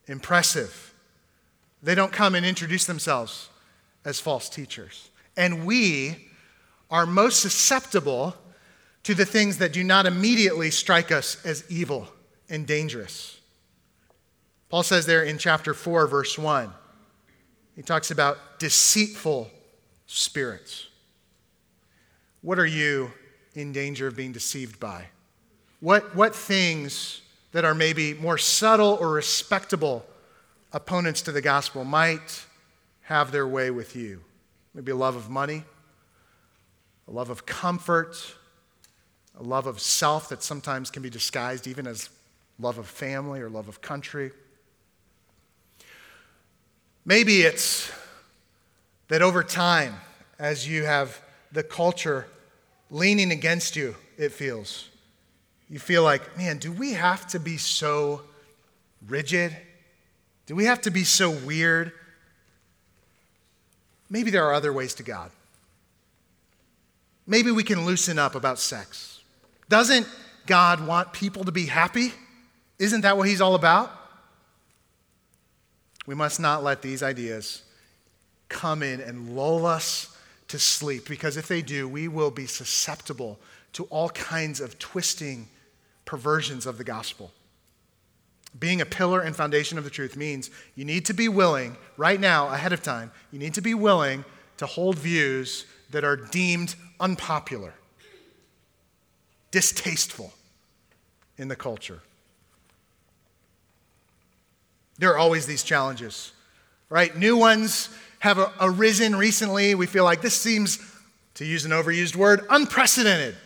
impressive. 0.06 0.94
They 1.82 1.96
don't 1.96 2.12
come 2.12 2.37
and 2.37 2.46
introduce 2.46 2.84
themselves 2.84 3.48
as 4.04 4.20
false 4.20 4.48
teachers. 4.48 5.10
And 5.37 5.66
we 5.66 6.28
are 6.90 7.07
most 7.07 7.40
susceptible 7.40 8.35
to 9.05 9.14
the 9.14 9.25
things 9.25 9.59
that 9.59 9.73
do 9.73 9.85
not 9.85 10.07
immediately 10.07 10.70
strike 10.70 11.12
us 11.12 11.44
as 11.44 11.64
evil 11.70 12.09
and 12.49 12.66
dangerous. 12.66 13.40
Paul 14.68 14.83
says 14.83 15.07
there 15.07 15.23
in 15.23 15.38
chapter 15.38 15.75
4, 15.75 16.07
verse 16.07 16.38
1, 16.38 16.73
he 17.77 17.83
talks 17.83 18.11
about 18.11 18.59
deceitful 18.59 19.51
spirits. 20.07 20.88
What 22.40 22.59
are 22.59 22.66
you 22.66 23.12
in 23.55 23.73
danger 23.73 24.07
of 24.07 24.16
being 24.16 24.33
deceived 24.33 24.81
by? 24.81 25.07
What, 25.81 26.14
what 26.14 26.35
things 26.35 27.20
that 27.53 27.64
are 27.64 27.75
maybe 27.75 28.14
more 28.14 28.38
subtle 28.38 28.97
or 29.01 29.11
respectable 29.11 30.05
opponents 30.73 31.23
to 31.23 31.33
the 31.33 31.42
gospel 31.42 31.85
might 31.85 32.44
have 33.03 33.33
their 33.33 33.47
way 33.47 33.70
with 33.70 33.94
you? 33.94 34.23
Maybe 34.75 34.92
a 34.92 34.97
love 34.97 35.14
of 35.14 35.31
money, 35.31 35.64
a 37.08 37.10
love 37.10 37.30
of 37.30 37.46
comfort, 37.46 38.16
a 39.38 39.42
love 39.42 39.66
of 39.66 39.80
self 39.80 40.28
that 40.28 40.42
sometimes 40.42 40.90
can 40.90 41.02
be 41.02 41.10
disguised 41.10 41.66
even 41.66 41.86
as 41.86 42.08
love 42.58 42.78
of 42.78 42.86
family 42.86 43.40
or 43.40 43.48
love 43.48 43.68
of 43.68 43.80
country. 43.80 44.30
Maybe 47.04 47.42
it's 47.42 47.92
that 49.08 49.20
over 49.22 49.42
time, 49.42 49.96
as 50.38 50.66
you 50.66 50.84
have 50.84 51.20
the 51.52 51.62
culture 51.62 52.26
leaning 52.90 53.30
against 53.30 53.76
you, 53.76 53.94
it 54.16 54.32
feels, 54.32 54.88
you 55.68 55.78
feel 55.78 56.02
like, 56.02 56.36
man, 56.38 56.58
do 56.58 56.72
we 56.72 56.92
have 56.92 57.26
to 57.28 57.38
be 57.38 57.56
so 57.56 58.22
rigid? 59.06 59.54
Do 60.46 60.54
we 60.54 60.64
have 60.64 60.80
to 60.82 60.90
be 60.90 61.04
so 61.04 61.30
weird? 61.30 61.92
Maybe 64.08 64.30
there 64.30 64.44
are 64.46 64.54
other 64.54 64.72
ways 64.72 64.94
to 64.94 65.02
God. 65.02 65.30
Maybe 67.26 67.50
we 67.50 67.64
can 67.64 67.84
loosen 67.84 68.18
up 68.18 68.34
about 68.34 68.58
sex. 68.58 69.20
Doesn't 69.68 70.06
God 70.46 70.87
want 70.87 71.12
people 71.12 71.44
to 71.44 71.52
be 71.52 71.66
happy? 71.66 72.12
Isn't 72.78 73.02
that 73.02 73.16
what 73.16 73.28
He's 73.28 73.40
all 73.40 73.54
about? 73.54 73.90
We 76.06 76.14
must 76.14 76.38
not 76.38 76.62
let 76.62 76.82
these 76.82 77.02
ideas 77.02 77.62
come 78.48 78.82
in 78.82 79.00
and 79.00 79.34
lull 79.34 79.64
us 79.64 80.14
to 80.48 80.58
sleep 80.58 81.08
because 81.08 81.37
if 81.37 81.48
they 81.48 81.62
do, 81.62 81.88
we 81.88 82.08
will 82.08 82.30
be 82.30 82.46
susceptible 82.46 83.38
to 83.72 83.84
all 83.84 84.10
kinds 84.10 84.60
of 84.60 84.78
twisting 84.78 85.48
perversions 86.04 86.66
of 86.66 86.78
the 86.78 86.84
gospel. 86.84 87.32
Being 88.58 88.80
a 88.80 88.87
pillar 88.87 89.20
and 89.20 89.34
foundation 89.34 89.78
of 89.78 89.84
the 89.84 89.90
truth 89.90 90.16
means 90.16 90.50
you 90.76 90.84
need 90.84 91.06
to 91.06 91.14
be 91.14 91.28
willing, 91.28 91.76
right 91.96 92.20
now, 92.20 92.48
ahead 92.48 92.72
of 92.72 92.82
time, 92.82 93.10
you 93.32 93.38
need 93.38 93.54
to 93.54 93.60
be 93.60 93.74
willing 93.74 94.24
to 94.58 94.66
hold 94.66 94.96
views 94.96 95.66
that 95.90 96.04
are 96.04 96.16
deemed 96.16 96.76
unpopular, 97.00 97.74
distasteful 99.50 100.33
in 101.38 101.48
the 101.48 101.57
culture. 101.57 102.00
There 104.98 105.11
are 105.11 105.18
always 105.18 105.46
these 105.46 105.62
challenges, 105.62 106.33
right? 106.88 107.16
New 107.16 107.37
ones 107.37 107.88
have 108.20 108.38
arisen 108.61 109.16
recently. 109.16 109.74
We 109.74 109.87
feel 109.87 110.04
like 110.04 110.22
this 110.22 110.40
seems, 110.40 110.78
to 111.35 111.44
use 111.44 111.64
an 111.64 111.72
overused 111.72 112.16
word, 112.16 112.46
unprecedented. 112.48 113.37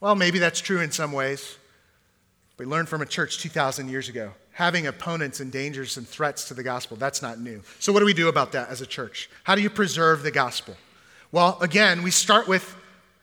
Well, 0.00 0.14
maybe 0.14 0.38
that's 0.38 0.60
true 0.60 0.80
in 0.80 0.90
some 0.90 1.12
ways. 1.12 1.56
We 2.58 2.66
learned 2.66 2.88
from 2.88 3.00
a 3.00 3.06
church 3.06 3.38
2,000 3.38 3.88
years 3.88 4.08
ago. 4.08 4.32
Having 4.52 4.86
opponents 4.86 5.40
and 5.40 5.50
dangers 5.50 5.96
and 5.96 6.06
threats 6.06 6.46
to 6.48 6.54
the 6.54 6.62
gospel, 6.62 6.96
that's 6.96 7.22
not 7.22 7.40
new. 7.40 7.62
So, 7.80 7.92
what 7.92 7.98
do 7.98 8.06
we 8.06 8.14
do 8.14 8.28
about 8.28 8.52
that 8.52 8.68
as 8.68 8.80
a 8.80 8.86
church? 8.86 9.28
How 9.42 9.56
do 9.56 9.62
you 9.62 9.70
preserve 9.70 10.22
the 10.22 10.30
gospel? 10.30 10.76
Well, 11.34 11.58
again, 11.60 12.04
we 12.04 12.12
start 12.12 12.46
with 12.46 12.76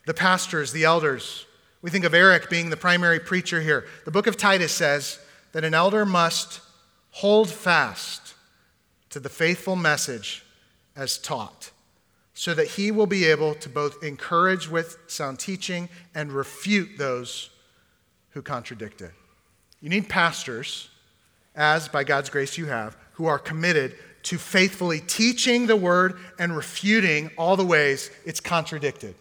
the 0.06 0.14
pastors, 0.14 0.74
the 0.74 0.84
elders. 0.84 1.46
We 1.82 1.90
think 1.90 2.04
of 2.04 2.14
Eric 2.14 2.50
being 2.50 2.70
the 2.70 2.76
primary 2.76 3.22
preacher 3.22 3.62
here. 3.62 3.86
The 4.04 4.12
book 4.12 4.28
of 4.28 4.36
Titus 4.36 4.74
says 4.74 5.18
that 5.54 5.64
an 5.64 5.74
elder 5.74 6.06
must 6.06 6.60
hold 7.12 7.50
fast 7.50 8.34
to 9.12 9.22
the 9.22 9.30
faithful 9.30 9.78
message 9.78 10.44
as 10.94 11.18
taught, 11.18 11.72
so 12.34 12.54
that 12.54 12.68
he 12.68 12.92
will 12.92 13.08
be 13.08 13.24
able 13.28 13.56
to 13.56 13.70
both 13.70 14.04
encourage 14.04 14.68
with 14.68 14.98
sound 15.08 15.40
teaching 15.40 15.88
and 16.14 16.34
refute 16.34 16.98
those 16.98 17.50
who 18.32 18.42
contradict 18.42 19.00
it. 19.00 19.14
You 19.80 19.88
need 19.88 20.10
pastors, 20.10 20.90
as 21.56 21.88
by 21.88 22.04
God's 22.04 22.30
grace 22.30 22.58
you 22.58 22.66
have, 22.66 22.98
who 23.14 23.28
are 23.28 23.40
committed 23.40 23.96
to 24.24 24.38
faithfully 24.38 25.00
teaching 25.00 25.68
the 25.68 25.76
word 25.76 26.18
and 26.38 26.56
refuting 26.56 27.32
all 27.38 27.56
the 27.56 27.66
ways 27.66 28.12
it's 28.26 28.40
contradicted. 28.40 29.16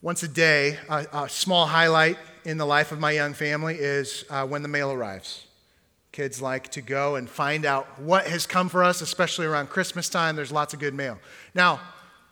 Once 0.00 0.22
a 0.22 0.28
day, 0.28 0.76
a, 0.88 1.06
a 1.12 1.28
small 1.28 1.66
highlight 1.66 2.18
in 2.44 2.58
the 2.58 2.66
life 2.66 2.90
of 2.90 2.98
my 2.98 3.12
young 3.12 3.34
family 3.34 3.76
is 3.76 4.24
uh, 4.30 4.44
when 4.46 4.62
the 4.62 4.68
mail 4.68 4.90
arrives. 4.90 5.46
Kids 6.10 6.42
like 6.42 6.68
to 6.70 6.82
go 6.82 7.14
and 7.14 7.30
find 7.30 7.64
out 7.64 7.86
what 8.00 8.26
has 8.26 8.46
come 8.46 8.68
for 8.68 8.82
us, 8.82 9.00
especially 9.00 9.46
around 9.46 9.68
Christmas 9.68 10.08
time. 10.08 10.36
There's 10.36 10.52
lots 10.52 10.74
of 10.74 10.80
good 10.80 10.92
mail. 10.92 11.18
Now, 11.54 11.80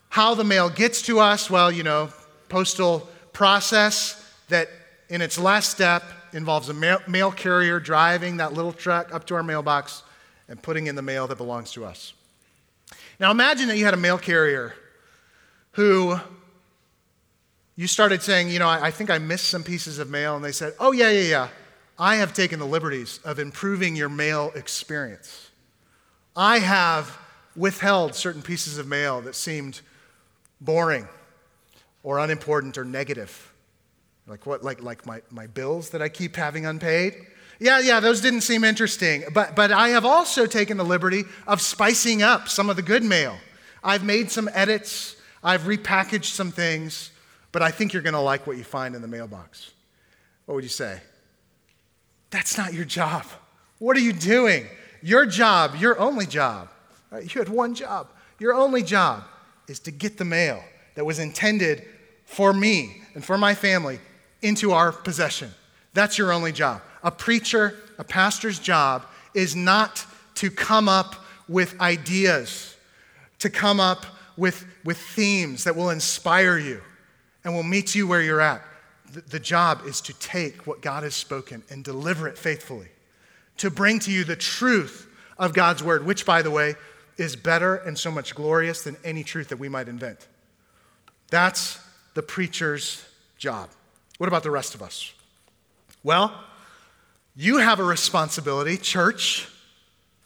how 0.09 0.35
the 0.35 0.45
mail 0.45 0.69
gets 0.69 1.03
to 1.03 1.21
us, 1.21 1.49
well, 1.49 1.71
you 1.71 1.85
know, 1.85 2.11
postal 2.49 3.09
process 3.33 4.17
that 4.49 4.69
in 5.09 5.23
its 5.23 5.39
last 5.39 5.71
step 5.71 6.03
involves 6.33 6.69
a 6.69 6.75
mail, 6.75 7.33
carrier 7.33 7.81
driving 7.81 8.39
that 8.39 8.53
little 8.53 8.73
truck 8.73 9.15
up 9.15 9.27
to 9.27 9.35
our 9.35 9.43
mailbox 9.43 10.03
and 10.49 10.63
putting 10.63 10.87
in 10.87 10.97
the 10.97 11.03
mail 11.03 11.27
that 11.27 11.37
belongs 11.37 11.73
to 11.73 11.85
us. 11.85 12.13
Now 13.19 13.31
imagine 13.31 13.69
that 13.69 13.77
you 13.77 13.85
had 13.85 13.95
a 13.95 13.99
mail 13.99 14.19
carrier 14.19 14.75
who 15.73 16.19
you 17.77 17.87
started 17.87 18.21
saying, 18.21 18.51
you 18.51 18.59
know, 18.59 18.69
I, 18.69 18.91
think 18.91 19.09
I 19.09 19.19
missed 19.19 19.49
some 19.49 19.63
pieces 19.63 19.99
of 19.99 20.11
mail, 20.11 20.37
and 20.37 20.45
they 20.45 20.53
said, 20.53 20.75
oh, 20.79 20.93
yeah, 20.93 21.11
yeah, 21.11 21.29
yeah. 21.29 21.49
I 21.99 22.17
have 22.17 22.35
taken 22.35 22.59
the 22.59 22.67
liberties 22.67 23.21
of 23.25 23.39
improving 23.39 23.97
your 23.97 24.09
mail 24.09 24.53
experience. 24.55 25.51
I 26.37 26.59
have 26.59 27.17
withheld 27.57 28.15
certain 28.15 28.43
pieces 28.43 28.79
of 28.79 28.87
mail 28.87 29.21
that 29.23 29.35
seemed 29.35 29.81
boring 30.61 31.09
or 32.03 32.19
unimportant 32.19 32.77
or 32.77 32.85
negative. 32.85 33.50
Like 34.27 34.47
what? 34.47 34.63
Like, 34.63 34.83
like 34.83 35.07
my, 35.07 35.23
my 35.31 35.47
bills 35.47 35.91
that 35.91 36.03
I 36.03 36.09
keep 36.09 36.37
having 36.37 36.67
unpaid? 36.67 37.15
Yeah, 37.61 37.79
yeah, 37.81 38.01
those 38.01 38.23
didn't 38.23 38.41
seem 38.41 38.65
interesting. 38.65 39.25
But, 39.35 39.55
but 39.55 39.71
I 39.71 39.91
have 39.91 40.07
also 40.07 40.47
taken 40.47 40.79
the 40.79 40.85
liberty 40.85 41.25
of 41.47 41.61
spicing 41.61 42.23
up 42.23 42.49
some 42.49 42.71
of 42.71 42.77
the 42.77 42.83
good 42.83 43.05
mail. 43.05 43.37
I've 43.85 44.03
made 44.03 44.31
some 44.31 44.49
edits, 44.55 45.17
I've 45.43 45.63
repackaged 45.63 46.33
some 46.33 46.51
things, 46.51 47.11
but 47.53 47.63
I 47.63 47.71
think 47.71 47.93
you're 47.93 48.03
going 48.03 48.15
to 48.15 48.21
like 48.21 48.47
what 48.47 48.57
you 48.57 48.65
find 48.65 48.95
in 48.95 49.03
the 49.03 49.09
mailbox. 49.09 49.73
What 50.47 50.55
would 50.55 50.65
you 50.65 50.71
say? 50.71 51.01
That's 52.31 52.57
not 52.57 52.73
your 52.73 52.85
job. 52.85 53.25
What 53.79 53.97
are 53.97 54.01
you 54.01 54.13
doing? 54.13 54.67
Your 55.03 55.27
job, 55.27 55.77
your 55.77 55.99
only 55.99 56.27
job, 56.27 56.69
right? 57.11 57.35
you 57.35 57.41
had 57.41 57.49
one 57.49 57.75
job. 57.75 58.09
Your 58.39 58.55
only 58.55 58.83
job 58.83 59.25
is 59.69 59.81
to 59.81 59.91
get 59.91 60.17
the 60.17 60.25
mail 60.25 60.63
that 60.95 61.05
was 61.05 61.19
intended 61.19 61.85
for 62.25 62.53
me 62.53 63.03
and 63.15 63.25
for 63.25 63.37
my 63.37 63.55
family 63.55 63.99
into 64.43 64.73
our 64.73 64.93
possession. 64.93 65.51
That's 65.95 66.19
your 66.19 66.33
only 66.33 66.53
job. 66.53 66.83
A 67.03 67.11
preacher, 67.11 67.77
a 67.99 68.05
pastor's 68.05 68.59
job 68.59 69.05
is 69.35 69.57
not 69.57 70.05
to 70.37 70.51
come 70.51 70.89
up 70.89 71.17
with 71.49 71.81
ideas, 71.81 72.77
to 73.41 73.51
come 73.51 73.81
up 73.81 74.07
with, 74.37 74.65
with 74.85 74.99
themes 74.99 75.65
that 75.65 75.77
will 75.77 75.91
inspire 75.91 76.59
you 76.59 76.81
and 77.45 77.55
will 77.55 77.63
meet 77.63 77.95
you 77.95 78.07
where 78.07 78.23
you're 78.23 78.41
at. 78.41 78.63
The, 79.13 79.21
the 79.23 79.41
job 79.41 79.83
is 79.87 80.01
to 80.03 80.15
take 80.15 80.67
what 80.67 80.81
God 80.81 81.03
has 81.03 81.15
spoken 81.15 81.63
and 81.71 81.83
deliver 81.83 82.29
it 82.29 82.39
faithfully, 82.39 82.89
to 83.59 83.71
bring 83.71 83.99
to 84.01 84.13
you 84.13 84.25
the 84.25 84.37
truth 84.37 85.09
of 85.39 85.53
God's 85.53 85.83
word, 85.83 86.07
which, 86.07 86.25
by 86.25 86.43
the 86.43 86.51
way, 86.51 86.75
is 87.17 87.37
better 87.37 87.77
and 87.77 87.99
so 87.99 88.11
much 88.11 88.35
glorious 88.35 88.83
than 88.83 88.97
any 89.05 89.25
truth 89.25 89.49
that 89.49 89.59
we 89.59 89.69
might 89.69 89.89
invent. 89.89 90.27
That's 91.29 91.79
the 92.15 92.23
preacher's 92.23 93.05
job. 93.37 93.69
What 94.21 94.29
about 94.29 94.43
the 94.43 94.51
rest 94.51 94.75
of 94.75 94.83
us? 94.83 95.15
Well, 96.03 96.45
You 97.35 97.57
have 97.57 97.81
a 97.81 97.85
responsibility, 97.85 98.77
church, 98.77 99.49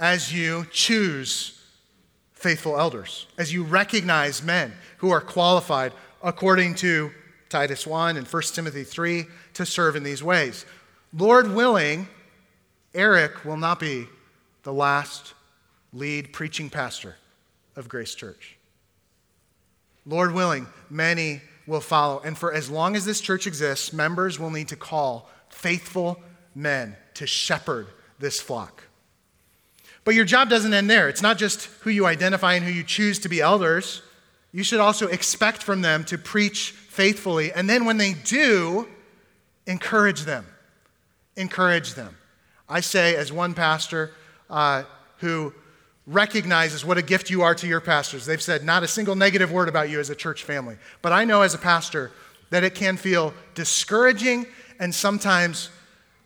as 0.00 0.34
you 0.34 0.66
choose 0.72 1.62
faithful 2.32 2.76
elders, 2.76 3.28
as 3.38 3.52
you 3.52 3.62
recognize 3.62 4.42
men 4.42 4.72
who 4.96 5.12
are 5.12 5.20
qualified 5.20 5.92
according 6.24 6.74
to 6.76 7.12
Titus 7.48 7.86
1 7.86 8.16
and 8.16 8.26
1 8.26 8.42
Timothy 8.52 8.82
3 8.82 9.26
to 9.52 9.64
serve 9.64 9.94
in 9.94 10.02
these 10.02 10.24
ways. 10.24 10.66
Lord 11.16 11.54
willing, 11.54 12.08
Eric 12.94 13.44
will 13.44 13.58
not 13.58 13.78
be 13.78 14.08
the 14.64 14.72
last 14.72 15.34
lead 15.92 16.32
preaching 16.32 16.68
pastor 16.68 17.14
of 17.76 17.88
Grace 17.88 18.16
Church. 18.16 18.56
Lord 20.04 20.32
willing, 20.32 20.66
many 20.90 21.42
will 21.66 21.80
follow. 21.80 22.20
And 22.20 22.36
for 22.36 22.52
as 22.52 22.70
long 22.70 22.96
as 22.96 23.04
this 23.04 23.20
church 23.20 23.46
exists, 23.46 23.92
members 23.92 24.38
will 24.38 24.50
need 24.50 24.68
to 24.68 24.76
call 24.76 25.28
faithful 25.48 26.20
men 26.54 26.96
to 27.14 27.26
shepherd 27.26 27.86
this 28.18 28.40
flock. 28.40 28.84
But 30.04 30.14
your 30.14 30.24
job 30.24 30.50
doesn't 30.50 30.74
end 30.74 30.90
there. 30.90 31.08
It's 31.08 31.22
not 31.22 31.38
just 31.38 31.64
who 31.80 31.90
you 31.90 32.06
identify 32.06 32.54
and 32.54 32.64
who 32.64 32.70
you 32.70 32.84
choose 32.84 33.18
to 33.20 33.28
be 33.28 33.40
elders. 33.40 34.02
You 34.52 34.62
should 34.62 34.80
also 34.80 35.08
expect 35.08 35.62
from 35.62 35.80
them 35.82 36.04
to 36.04 36.18
preach 36.18 36.72
faithfully. 36.72 37.52
And 37.52 37.68
then 37.68 37.86
when 37.86 37.96
they 37.96 38.12
do, 38.12 38.86
encourage 39.66 40.22
them. 40.22 40.46
Encourage 41.36 41.94
them. 41.94 42.16
I 42.68 42.80
say, 42.80 43.16
as 43.16 43.32
one 43.32 43.54
pastor 43.54 44.12
uh, 44.50 44.84
who 45.18 45.54
recognizes 46.06 46.84
what 46.84 46.98
a 46.98 47.02
gift 47.02 47.30
you 47.30 47.42
are 47.42 47.54
to 47.54 47.66
your 47.66 47.80
pastors, 47.80 48.26
they've 48.26 48.42
said 48.42 48.64
not 48.64 48.82
a 48.82 48.88
single 48.88 49.14
negative 49.14 49.50
word 49.50 49.68
about 49.68 49.88
you 49.88 50.00
as 50.00 50.10
a 50.10 50.14
church 50.14 50.44
family. 50.44 50.76
But 51.02 51.12
I 51.12 51.24
know 51.24 51.42
as 51.42 51.54
a 51.54 51.58
pastor 51.58 52.12
that 52.50 52.62
it 52.62 52.74
can 52.74 52.96
feel 52.96 53.32
discouraging 53.54 54.46
and 54.78 54.94
sometimes 54.94 55.70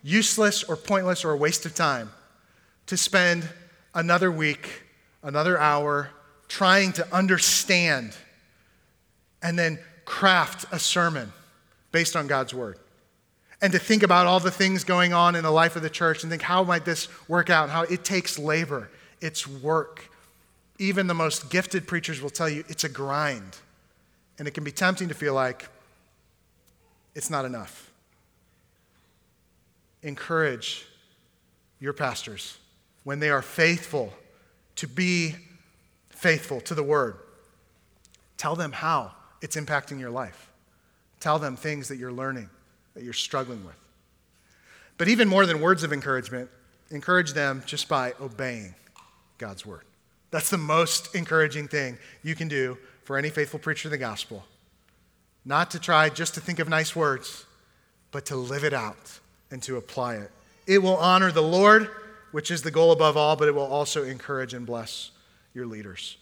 useless 0.03 0.65
or 0.65 0.77
pointless 0.77 1.25
or 1.25 1.31
a 1.33 1.37
waste 1.37 1.65
of 1.67 1.75
time 1.75 2.11
to 2.87 2.97
spend 2.97 3.49
another 3.95 4.31
week, 4.31 4.83
another 5.23 5.59
hour 5.59 6.11
trying 6.49 6.93
to 6.93 7.15
understand 7.15 8.17
and 9.43 9.59
then 9.59 9.79
craft 10.05 10.65
a 10.73 10.79
sermon 10.79 11.33
based 11.93 12.17
on 12.17 12.27
God's 12.27 12.55
word. 12.55 12.79
And 13.61 13.73
to 13.73 13.79
think 13.79 14.03
about 14.03 14.27
all 14.27 14.41
the 14.41 14.51
things 14.51 14.85
going 14.85 15.13
on 15.13 15.35
in 15.35 15.43
the 15.43 15.51
life 15.51 15.77
of 15.77 15.83
the 15.83 15.91
church 15.91 16.23
and 16.23 16.31
think, 16.31 16.43
how 16.43 16.65
might 16.65 16.85
this 16.85 17.09
work 17.29 17.51
out? 17.51 17.71
How 17.71 17.83
it 17.83 18.05
takes 18.05 18.39
labor, 18.39 18.89
it's 19.21 19.47
work. 19.47 20.11
Even 20.79 21.07
the 21.07 21.15
most 21.15 21.51
gifted 21.51 21.87
preachers 21.87 22.21
will 22.21 22.31
tell 22.31 22.49
you 22.49 22.65
it's 22.69 22.85
a 22.85 22.89
grind. 22.89 23.59
And 24.39 24.47
it 24.47 24.53
can 24.53 24.65
be 24.65 24.71
tempting 24.71 25.09
to 25.09 25.15
feel 25.15 25.35
like 25.35 25.69
it's 27.15 27.31
not 27.31 27.45
enough. 27.45 27.91
Encourage 30.03 30.87
your 31.81 31.93
pastors 31.93 32.59
when 33.05 33.19
they 33.19 33.31
are 33.31 33.43
faithful 33.43 34.13
to 34.77 34.87
be 34.87 35.35
faithful 36.11 36.61
to 36.61 36.75
the 36.75 36.83
word. 36.83 37.17
Tell 38.37 38.55
them 38.55 38.71
how 38.71 39.13
it's 39.43 39.57
impacting 39.57 39.99
your 39.99 40.11
life. 40.11 40.51
Tell 41.21 41.39
them 41.39 41.57
things 41.57 41.89
that 41.89 41.97
you're 41.97 42.13
learning, 42.13 42.49
that 42.95 43.03
you're 43.03 43.13
struggling 43.13 43.65
with. 43.65 43.75
But 44.97 45.09
even 45.09 45.29
more 45.29 45.47
than 45.47 45.61
words 45.61 45.83
of 45.83 45.93
encouragement, 45.93 46.49
encourage 46.91 47.33
them 47.33 47.63
just 47.67 47.89
by 47.89 48.15
obeying 48.21 48.75
God's 49.39 49.65
word. 49.65 49.83
That's 50.31 50.51
the 50.51 50.59
most 50.59 51.15
encouraging 51.15 51.69
thing 51.69 51.99
you 52.23 52.35
can 52.35 52.49
do 52.49 52.77
for 53.05 53.17
any 53.17 53.31
faithful 53.31 53.59
preacher 53.59 53.89
of 53.89 53.93
the 53.93 53.99
gospel. 53.99 54.45
Not 55.45 55.71
to 55.71 55.79
try 55.79 56.11
just 56.11 56.35
to 56.35 56.41
think 56.41 56.59
of 56.59 56.69
nice 56.69 56.95
words, 56.95 57.47
but 58.11 58.27
to 58.27 58.37
live 58.37 58.65
it 58.65 58.75
out 58.75 59.19
and 59.51 59.63
to 59.63 59.77
apply 59.77 60.17
it. 60.17 60.31
It 60.67 60.83
will 60.83 60.97
honor 60.97 61.33
the 61.33 61.43
Lord, 61.43 61.89
which 62.33 62.51
is 62.51 62.61
the 62.63 62.71
goal 62.71 62.93
above 62.93 63.17
all, 63.17 63.37
but 63.37 63.49
it 63.49 63.55
will 63.55 63.63
also 63.63 64.05
encourage 64.05 64.53
and 64.53 64.67
bless 64.67 65.11
your 65.55 65.65
leaders. 65.65 66.19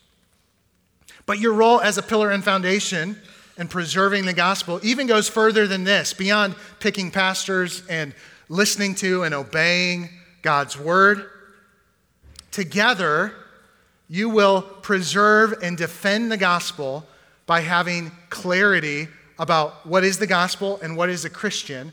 But 1.24 1.40
your 1.40 1.54
role 1.54 1.80
as 1.80 1.98
a 1.98 2.02
pillar 2.02 2.30
and 2.30 2.44
foundation 2.44 3.20
and 3.58 3.68
preserving 3.68 4.26
the 4.26 4.32
gospel 4.32 4.78
even 4.84 5.08
goes 5.08 5.28
further 5.28 5.66
than 5.66 5.82
this, 5.82 6.12
beyond 6.12 6.54
picking 6.78 7.10
pastors 7.10 7.84
and 7.88 8.14
listening 8.48 8.94
to 8.96 9.24
and 9.24 9.34
obeying 9.34 10.10
God's 10.42 10.78
word. 10.78 11.28
Together, 12.56 13.34
you 14.08 14.30
will 14.30 14.62
preserve 14.62 15.52
and 15.62 15.76
defend 15.76 16.32
the 16.32 16.38
gospel 16.38 17.04
by 17.44 17.60
having 17.60 18.10
clarity 18.30 19.08
about 19.38 19.84
what 19.84 20.02
is 20.04 20.18
the 20.18 20.26
gospel 20.26 20.80
and 20.82 20.96
what 20.96 21.10
is 21.10 21.26
a 21.26 21.28
Christian, 21.28 21.92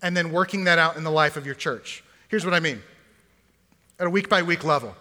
and 0.00 0.16
then 0.16 0.30
working 0.30 0.62
that 0.62 0.78
out 0.78 0.96
in 0.96 1.02
the 1.02 1.10
life 1.10 1.36
of 1.36 1.44
your 1.44 1.56
church. 1.56 2.04
Here's 2.28 2.44
what 2.44 2.54
I 2.54 2.60
mean 2.60 2.80
at 3.98 4.06
a 4.06 4.10
week 4.10 4.28
by 4.28 4.42
week 4.42 4.62
level, 4.62 4.94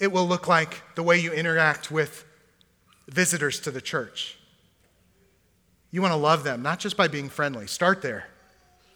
it 0.00 0.10
will 0.10 0.26
look 0.26 0.48
like 0.48 0.82
the 0.96 1.04
way 1.04 1.16
you 1.16 1.30
interact 1.30 1.92
with 1.92 2.24
visitors 3.06 3.60
to 3.60 3.70
the 3.70 3.80
church. 3.80 4.36
You 5.92 6.02
want 6.02 6.10
to 6.10 6.18
love 6.18 6.42
them, 6.42 6.60
not 6.60 6.80
just 6.80 6.96
by 6.96 7.06
being 7.06 7.28
friendly. 7.28 7.68
Start 7.68 8.02
there, 8.02 8.26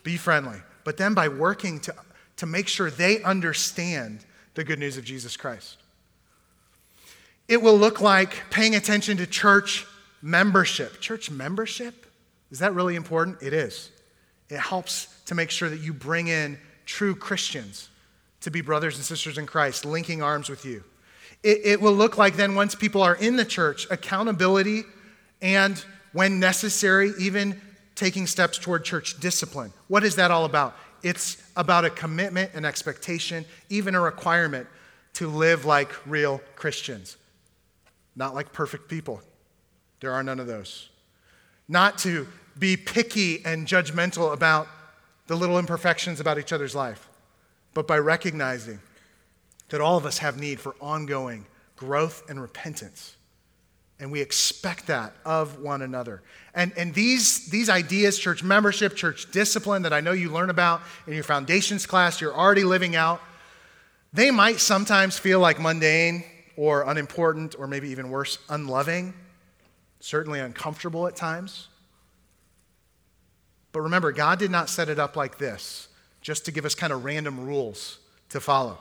be 0.03 0.17
friendly, 0.17 0.59
but 0.83 0.97
then 0.97 1.15
by 1.15 1.29
working 1.29 1.79
to, 1.83 1.95
to 2.39 2.47
make 2.47 2.67
sure 2.67 2.91
they 2.91 3.23
understand 3.23 4.25
the 4.59 4.65
good 4.65 4.81
news 4.81 4.97
of 4.97 5.05
Jesus 5.05 5.37
Christ. 5.37 5.77
It 7.47 7.63
will 7.63 7.79
look 7.79 8.01
like 8.01 8.51
paying 8.51 8.75
attention 8.75 9.17
to 9.19 9.27
church 9.27 9.87
membership. 10.21 11.01
Church 11.01 11.31
membership? 11.31 12.07
Is 12.51 12.59
that 12.59 12.75
really 12.75 12.97
important? 12.97 13.41
It 13.41 13.53
is. 13.53 13.93
It 14.49 14.59
helps 14.59 15.15
to 15.27 15.37
make 15.37 15.51
sure 15.51 15.69
that 15.69 15.79
you 15.79 15.93
bring 15.93 16.27
in 16.27 16.59
true 16.87 17.15
Christians 17.15 17.89
to 18.41 18.51
be 18.51 18.61
brothers 18.61 18.97
and 18.97 19.05
sisters 19.05 19.39
in 19.39 19.47
Christ, 19.47 19.85
linking 19.85 20.23
arms 20.23 20.49
with 20.49 20.65
you. 20.65 20.83
It, 21.45 21.61
it 21.63 21.81
will 21.81 21.93
look 21.93 22.19
like 22.19 22.35
then, 22.35 22.57
once 22.57 22.75
people 22.75 23.01
are 23.01 23.15
in 23.15 23.37
the 23.37 23.45
church, 23.45 23.87
accountability 23.93 24.83
and, 25.41 25.81
when 26.13 26.41
necessary, 26.41 27.13
even 27.21 27.61
taking 27.95 28.27
steps 28.27 28.59
toward 28.59 28.85
church 28.85 29.21
discipline. 29.21 29.73
What 29.87 30.03
is 30.03 30.17
that 30.17 30.33
all 30.33 30.45
about? 30.45 30.75
It's 31.03 31.43
about 31.57 31.85
a 31.85 31.91
commitment, 31.91 32.55
an 32.55 32.65
expectation, 32.65 33.45
even 33.69 33.95
a 33.95 34.01
requirement 34.01 34.67
to 35.15 35.29
live 35.29 35.65
like 35.65 35.91
real 36.07 36.41
Christians, 36.57 37.17
not 38.17 38.35
like 38.35 38.53
perfect 38.53 38.89
people. 38.89 39.23
There 40.01 40.13
are 40.13 40.23
none 40.23 40.41
of 40.41 40.47
those. 40.47 40.89
Not 41.69 41.99
to 41.99 42.27
be 42.59 42.77
picky 42.77 43.45
and 43.45 43.67
judgmental 43.67 44.33
about 44.33 44.69
the 45.27 45.37
little 45.37 45.59
imperfections 45.59 46.21
about 46.21 46.39
each 46.39 46.53
other's 46.53 46.75
life, 46.75 47.09
but 47.75 47.87
by 47.87 47.99
recognizing 47.99 48.81
that 49.69 49.81
all 49.81 49.97
of 49.97 50.07
us 50.07 50.19
have 50.19 50.39
need 50.39 50.59
for 50.59 50.75
ongoing 50.81 51.47
growth 51.77 52.29
and 52.29 52.41
repentance. 52.41 53.17
And 54.01 54.13
we 54.13 54.21
expect 54.21 54.87
that 54.87 55.13
of 55.25 55.59
one 55.61 55.83
another. 55.83 56.23
And, 56.55 56.73
and 56.77 56.95
these, 56.95 57.49
these 57.49 57.69
ideas, 57.69 58.19
church 58.19 58.45
membership, 58.45 58.95
church 58.95 59.31
discipline 59.33 59.83
that 59.83 59.93
I 59.93 60.01
know 60.01 60.13
you 60.13 60.31
learn 60.31 60.51
about 60.51 60.83
in 61.07 61.15
your 61.15 61.25
foundations 61.25 61.85
class, 61.85 62.21
you're 62.21 62.35
already 62.35 62.65
living 62.65 62.95
out, 62.95 63.21
they 64.13 64.31
might 64.31 64.61
sometimes 64.61 65.19
feel 65.19 65.41
like 65.41 65.61
mundane 65.61 66.25
or 66.57 66.83
unimportant 66.89 67.57
or 67.59 67.67
maybe 67.67 67.89
even 67.89 68.09
worse, 68.11 68.39
unloving, 68.49 69.15
certainly 70.01 70.41
uncomfortable 70.41 71.07
at 71.07 71.17
times. 71.17 71.69
But 73.73 73.83
remember, 73.83 74.13
God 74.13 74.39
did 74.39 74.51
not 74.51 74.69
set 74.69 74.89
it 74.89 74.99
up 74.99 75.17
like 75.17 75.39
this 75.39 75.89
just 76.21 76.45
to 76.47 76.53
give 76.53 76.65
us 76.65 76.75
kind 76.75 76.93
of 76.93 77.05
random 77.05 77.47
rules 77.47 77.99
to 78.31 78.41
follow. 78.41 78.79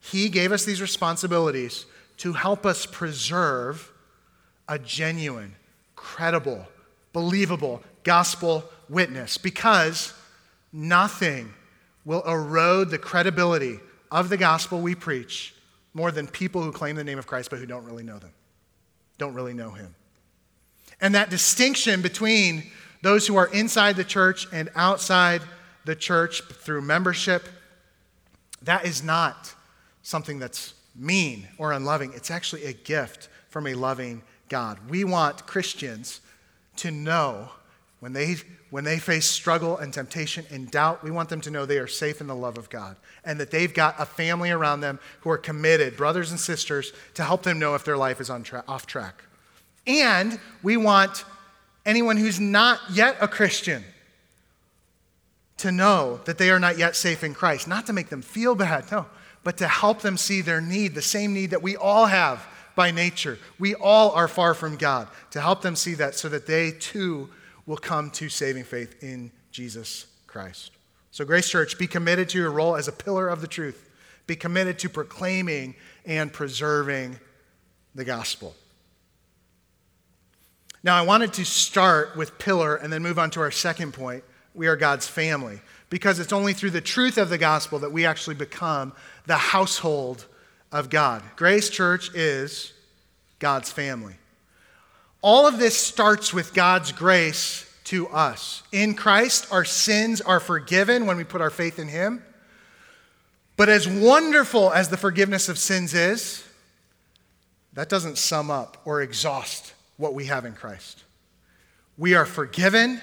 He 0.00 0.28
gave 0.28 0.52
us 0.52 0.64
these 0.64 0.80
responsibilities 0.80 1.86
to 2.18 2.32
help 2.32 2.64
us 2.64 2.86
preserve 2.86 3.91
a 4.72 4.78
genuine, 4.78 5.54
credible, 5.96 6.66
believable 7.12 7.82
gospel 8.04 8.64
witness 8.88 9.36
because 9.36 10.14
nothing 10.72 11.52
will 12.06 12.22
erode 12.22 12.88
the 12.88 12.96
credibility 12.96 13.78
of 14.10 14.30
the 14.30 14.36
gospel 14.38 14.80
we 14.80 14.94
preach 14.94 15.54
more 15.92 16.10
than 16.10 16.26
people 16.26 16.62
who 16.62 16.72
claim 16.72 16.96
the 16.96 17.04
name 17.04 17.18
of 17.18 17.26
Christ 17.26 17.50
but 17.50 17.58
who 17.58 17.66
don't 17.66 17.84
really 17.84 18.02
know 18.02 18.18
them, 18.18 18.30
don't 19.18 19.34
really 19.34 19.52
know 19.52 19.72
him. 19.72 19.94
And 21.02 21.14
that 21.16 21.28
distinction 21.28 22.00
between 22.00 22.70
those 23.02 23.26
who 23.26 23.36
are 23.36 23.48
inside 23.48 23.96
the 23.96 24.04
church 24.04 24.46
and 24.54 24.70
outside 24.74 25.42
the 25.84 25.94
church 25.94 26.40
through 26.44 26.80
membership, 26.80 27.46
that 28.62 28.86
is 28.86 29.04
not 29.04 29.52
something 30.02 30.38
that's 30.38 30.72
mean 30.96 31.46
or 31.58 31.72
unloving. 31.72 32.14
It's 32.14 32.30
actually 32.30 32.64
a 32.64 32.72
gift 32.72 33.28
from 33.50 33.66
a 33.66 33.74
loving 33.74 34.22
God. 34.52 34.78
We 34.90 35.02
want 35.02 35.46
Christians 35.46 36.20
to 36.76 36.90
know 36.90 37.48
when 38.00 38.12
they, 38.12 38.36
when 38.68 38.84
they 38.84 38.98
face 38.98 39.24
struggle 39.24 39.78
and 39.78 39.94
temptation 39.94 40.44
and 40.50 40.70
doubt, 40.70 41.02
we 41.02 41.10
want 41.10 41.30
them 41.30 41.40
to 41.40 41.50
know 41.50 41.64
they 41.64 41.78
are 41.78 41.86
safe 41.86 42.20
in 42.20 42.26
the 42.26 42.36
love 42.36 42.58
of 42.58 42.68
God 42.68 42.96
and 43.24 43.40
that 43.40 43.50
they've 43.50 43.72
got 43.72 43.94
a 43.98 44.04
family 44.04 44.50
around 44.50 44.82
them 44.82 45.00
who 45.20 45.30
are 45.30 45.38
committed, 45.38 45.96
brothers 45.96 46.32
and 46.32 46.38
sisters, 46.38 46.92
to 47.14 47.24
help 47.24 47.44
them 47.44 47.58
know 47.58 47.74
if 47.74 47.82
their 47.82 47.96
life 47.96 48.20
is 48.20 48.28
on 48.28 48.42
tra- 48.42 48.62
off 48.68 48.86
track. 48.86 49.24
And 49.86 50.38
we 50.62 50.76
want 50.76 51.24
anyone 51.86 52.18
who's 52.18 52.38
not 52.38 52.78
yet 52.92 53.16
a 53.22 53.28
Christian 53.28 53.82
to 55.56 55.72
know 55.72 56.20
that 56.26 56.36
they 56.36 56.50
are 56.50 56.60
not 56.60 56.76
yet 56.76 56.94
safe 56.94 57.24
in 57.24 57.32
Christ, 57.32 57.66
not 57.66 57.86
to 57.86 57.94
make 57.94 58.10
them 58.10 58.20
feel 58.20 58.54
bad, 58.54 58.92
no, 58.92 59.06
but 59.44 59.56
to 59.56 59.66
help 59.66 60.02
them 60.02 60.18
see 60.18 60.42
their 60.42 60.60
need, 60.60 60.94
the 60.94 61.00
same 61.00 61.32
need 61.32 61.52
that 61.52 61.62
we 61.62 61.74
all 61.74 62.04
have 62.04 62.46
by 62.74 62.90
nature. 62.90 63.38
We 63.58 63.74
all 63.74 64.10
are 64.12 64.28
far 64.28 64.54
from 64.54 64.76
God, 64.76 65.08
to 65.30 65.40
help 65.40 65.62
them 65.62 65.76
see 65.76 65.94
that 65.94 66.14
so 66.14 66.28
that 66.28 66.46
they 66.46 66.72
too 66.72 67.30
will 67.66 67.76
come 67.76 68.10
to 68.10 68.28
saving 68.28 68.64
faith 68.64 69.02
in 69.02 69.30
Jesus 69.50 70.06
Christ. 70.26 70.72
So, 71.10 71.24
Grace 71.24 71.48
Church, 71.48 71.78
be 71.78 71.86
committed 71.86 72.28
to 72.30 72.38
your 72.38 72.50
role 72.50 72.74
as 72.74 72.88
a 72.88 72.92
pillar 72.92 73.28
of 73.28 73.40
the 73.40 73.46
truth. 73.46 73.88
Be 74.26 74.36
committed 74.36 74.78
to 74.80 74.88
proclaiming 74.88 75.74
and 76.06 76.32
preserving 76.32 77.18
the 77.94 78.04
gospel. 78.04 78.54
Now, 80.82 80.96
I 80.96 81.02
wanted 81.02 81.32
to 81.34 81.44
start 81.44 82.16
with 82.16 82.38
pillar 82.38 82.76
and 82.76 82.92
then 82.92 83.02
move 83.02 83.18
on 83.18 83.30
to 83.30 83.40
our 83.40 83.50
second 83.50 83.92
point. 83.92 84.24
We 84.54 84.66
are 84.66 84.76
God's 84.76 85.06
family, 85.06 85.60
because 85.90 86.18
it's 86.18 86.32
only 86.32 86.52
through 86.52 86.70
the 86.70 86.80
truth 86.80 87.18
of 87.18 87.28
the 87.28 87.38
gospel 87.38 87.78
that 87.80 87.92
we 87.92 88.04
actually 88.04 88.36
become 88.36 88.92
the 89.26 89.36
household 89.36 90.26
of 90.72 90.90
God. 90.90 91.22
Grace 91.36 91.70
Church 91.70 92.12
is 92.14 92.72
God's 93.38 93.70
family. 93.70 94.14
All 95.20 95.46
of 95.46 95.58
this 95.58 95.76
starts 95.78 96.34
with 96.34 96.54
God's 96.54 96.90
grace 96.90 97.68
to 97.84 98.08
us. 98.08 98.62
In 98.72 98.94
Christ, 98.94 99.46
our 99.52 99.64
sins 99.64 100.20
are 100.20 100.40
forgiven 100.40 101.06
when 101.06 101.16
we 101.16 101.24
put 101.24 101.40
our 101.40 101.50
faith 101.50 101.78
in 101.78 101.88
Him. 101.88 102.24
But 103.56 103.68
as 103.68 103.86
wonderful 103.86 104.72
as 104.72 104.88
the 104.88 104.96
forgiveness 104.96 105.48
of 105.48 105.58
sins 105.58 105.94
is, 105.94 106.42
that 107.74 107.88
doesn't 107.88 108.18
sum 108.18 108.50
up 108.50 108.78
or 108.84 109.02
exhaust 109.02 109.74
what 109.96 110.14
we 110.14 110.26
have 110.26 110.44
in 110.44 110.54
Christ. 110.54 111.04
We 111.96 112.14
are 112.14 112.26
forgiven. 112.26 113.00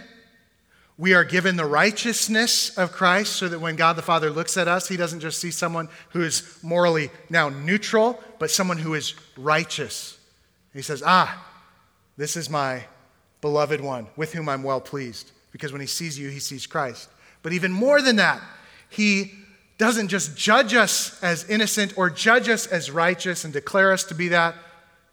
We 1.00 1.14
are 1.14 1.24
given 1.24 1.56
the 1.56 1.66
righteousness 1.66 2.78
of 2.78 2.92
Christ 2.92 3.38
so 3.38 3.48
that 3.48 3.62
when 3.62 3.78
God 3.78 3.96
the 3.96 4.02
Father 4.02 4.30
looks 4.30 4.58
at 4.58 4.68
us, 4.68 4.90
he 4.90 4.98
doesn't 4.98 5.22
just 5.22 5.40
see 5.40 5.50
someone 5.50 5.88
who 6.10 6.22
is 6.22 6.60
morally 6.62 7.10
now 7.30 7.48
neutral, 7.48 8.22
but 8.38 8.52
someone 8.52 8.78
who 8.78 8.96
is 8.96 9.16
righteous. 9.38 10.20
He 10.74 10.82
says, 10.82 11.02
Ah, 11.06 11.42
this 12.18 12.36
is 12.36 12.50
my 12.50 12.84
beloved 13.40 13.80
one 13.80 14.08
with 14.18 14.34
whom 14.34 14.50
I'm 14.50 14.62
well 14.62 14.82
pleased. 14.82 15.32
Because 15.54 15.72
when 15.72 15.80
he 15.80 15.88
sees 15.88 16.20
you, 16.20 16.28
he 16.28 16.40
sees 16.40 16.68
Christ. 16.68 17.08
But 17.44 17.54
even 17.54 17.72
more 17.72 18.02
than 18.02 18.18
that, 18.18 18.42
he 18.90 19.32
doesn't 19.78 20.10
just 20.10 20.36
judge 20.36 20.74
us 20.74 21.18
as 21.24 21.50
innocent 21.50 21.98
or 21.98 22.10
judge 22.10 22.50
us 22.50 22.68
as 22.68 22.92
righteous 22.92 23.46
and 23.46 23.54
declare 23.54 23.94
us 23.94 24.04
to 24.04 24.16
be 24.16 24.28
that. 24.28 24.54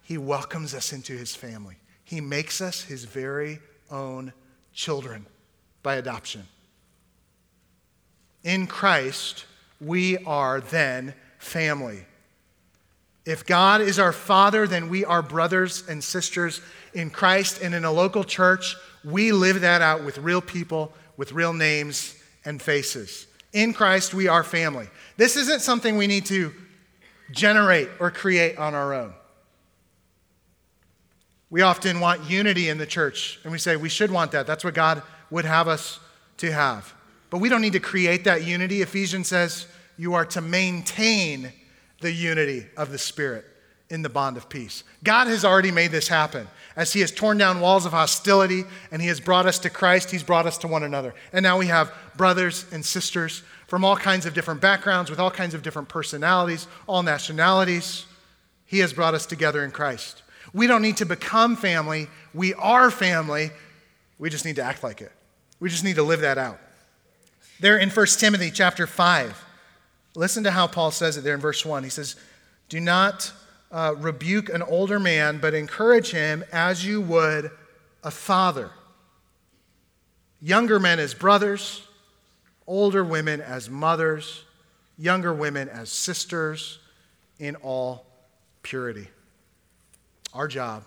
He 0.03 0.19
welcomes 0.19 0.75
us 0.75 0.93
into 0.93 1.17
his 1.17 1.37
family. 1.37 1.77
He 2.03 2.21
makes 2.21 2.61
us 2.61 2.83
his 2.83 3.05
very 3.05 3.61
own 3.89 4.33
children 4.73 5.27
by 5.87 5.95
adoption. 5.95 6.43
In 8.43 8.67
Christ, 8.67 9.45
we 9.81 10.19
are 10.19 10.61
then 10.61 11.15
family. 11.39 12.05
If 13.25 13.47
God 13.47 13.81
is 13.81 14.01
our 14.01 14.11
Father, 14.13 14.67
then 14.67 14.89
we 14.89 15.05
are 15.05 15.23
brothers 15.23 15.87
and 15.89 16.03
sisters 16.03 16.61
in 16.93 17.11
Christ. 17.11 17.63
And 17.63 17.73
in 17.73 17.85
a 17.85 17.93
local 17.93 18.25
church, 18.25 18.75
we 19.05 19.31
live 19.31 19.61
that 19.61 19.81
out 19.81 20.05
with 20.05 20.19
real 20.19 20.41
people, 20.41 20.93
with 21.17 21.31
real 21.31 21.53
names 21.53 22.17
and 22.45 22.61
faces. 22.61 23.29
In 23.53 23.73
Christ, 23.73 24.13
we 24.13 24.27
are 24.27 24.43
family. 24.43 24.89
This 25.17 25.37
isn't 25.37 25.63
something 25.63 25.97
we 25.97 26.09
need 26.09 26.27
to 26.27 26.53
generate 27.31 27.89
or 28.01 28.11
create 28.11 28.59
on 28.59 28.75
our 28.75 28.93
own. 28.93 29.15
We 31.49 31.63
often 31.63 32.01
want 32.01 32.29
unity 32.29 32.71
in 32.71 32.79
the 32.79 32.87
church, 32.87 33.39
and 33.45 33.53
we 33.53 33.59
say 33.59 33.77
we 33.77 33.89
should 33.89 34.11
want 34.11 34.33
that. 34.33 34.49
That's 34.49 34.65
what 34.65 34.75
God 34.75 35.01
would 35.31 35.45
have 35.45 35.69
us 35.69 36.01
to 36.39 36.53
have. 36.53 36.93
But 37.31 37.39
we 37.39 37.49
don't 37.49 37.61
need 37.61 37.73
to 37.73 37.81
create 37.81 38.25
that 38.25 38.45
unity. 38.45 38.83
Ephesians 38.83 39.29
says 39.29 39.67
you 39.97 40.15
are 40.15 40.27
to 40.27 40.41
maintain 40.41 41.53
the 42.01 42.13
unity 42.13 42.67
of 42.77 42.93
the 42.93 42.99
Spirit 42.99 43.45
in 43.89 44.03
the 44.03 44.09
bond 44.09 44.37
of 44.37 44.49
peace. 44.49 44.85
God 45.05 45.29
has 45.29 45.45
already 45.45 45.71
made 45.71 45.93
this 45.93 46.09
happen. 46.09 46.49
As 46.75 46.93
He 46.93 47.01
has 47.01 47.11
torn 47.11 47.39
down 47.39 47.61
walls 47.61 47.87
of 47.87 47.93
hostility 47.93 48.65
and 48.91 49.01
He 49.01 49.09
has 49.09 49.21
brought 49.21 49.47
us 49.47 49.59
to 49.61 49.71
Christ, 49.71 50.11
He's 50.11 50.23
brought 50.23 50.47
us 50.47 50.59
to 50.59 50.69
one 50.69 50.83
another. 50.83 51.15
And 51.33 51.43
now 51.43 51.59
we 51.59 51.67
have 51.67 51.93
brothers 52.17 52.67
and 52.73 52.85
sisters 52.85 53.43
from 53.67 53.85
all 53.85 53.97
kinds 53.97 54.27
of 54.27 54.35
different 54.35 54.61
backgrounds, 54.61 55.11
with 55.11 55.21
all 55.21 55.31
kinds 55.31 55.55
of 55.55 55.63
different 55.63 55.89
personalities, 55.89 56.67
all 56.87 57.03
nationalities. 57.03 58.07
He 58.67 58.81
has 58.81 58.93
brought 58.93 59.15
us 59.15 59.27
together 59.27 59.65
in 59.65 59.71
Christ. 59.71 60.23
We 60.53 60.67
don't 60.67 60.83
need 60.83 60.97
to 60.99 61.07
become 61.07 61.57
family, 61.57 62.09
we 62.35 62.55
are 62.55 62.91
family. 62.91 63.51
We 64.19 64.31
just 64.31 64.45
need 64.45 64.57
to 64.57 64.63
act 64.63 64.83
like 64.83 65.03
it. 65.03 65.13
We 65.61 65.69
just 65.69 65.85
need 65.85 65.97
to 65.97 66.03
live 66.03 66.21
that 66.21 66.39
out. 66.39 66.59
There 67.61 67.79
in 67.79 67.91
1 67.91 68.07
Timothy 68.19 68.51
chapter 68.51 68.87
5, 68.87 69.47
Listen 70.17 70.45
to 70.45 70.51
how 70.51 70.67
Paul 70.67 70.91
says 70.91 71.19
it 71.19 71.25
there 71.25 71.35
in 71.35 71.41
verse 71.41 71.65
1. 71.65 71.85
He 71.85 71.91
says, 71.91 72.17
Do 72.71 72.81
not 72.81 73.31
uh, 73.71 73.95
rebuke 73.99 74.49
an 74.49 74.63
older 74.63 74.99
man, 74.99 75.39
but 75.39 75.53
encourage 75.53 76.11
him 76.11 76.43
as 76.51 76.85
you 76.87 77.03
would 77.03 77.51
a 78.03 78.11
father. 78.11 78.71
Younger 80.41 80.81
men 80.81 80.99
as 80.99 81.13
brothers, 81.13 81.87
older 82.67 83.05
women 83.05 83.43
as 83.43 83.69
mothers, 83.69 84.45
younger 84.97 85.35
women 85.35 85.69
as 85.69 85.93
sisters, 85.93 86.79
in 87.39 87.55
all 87.57 88.07
purity. 88.63 89.09
Our 90.33 90.49
job, 90.49 90.83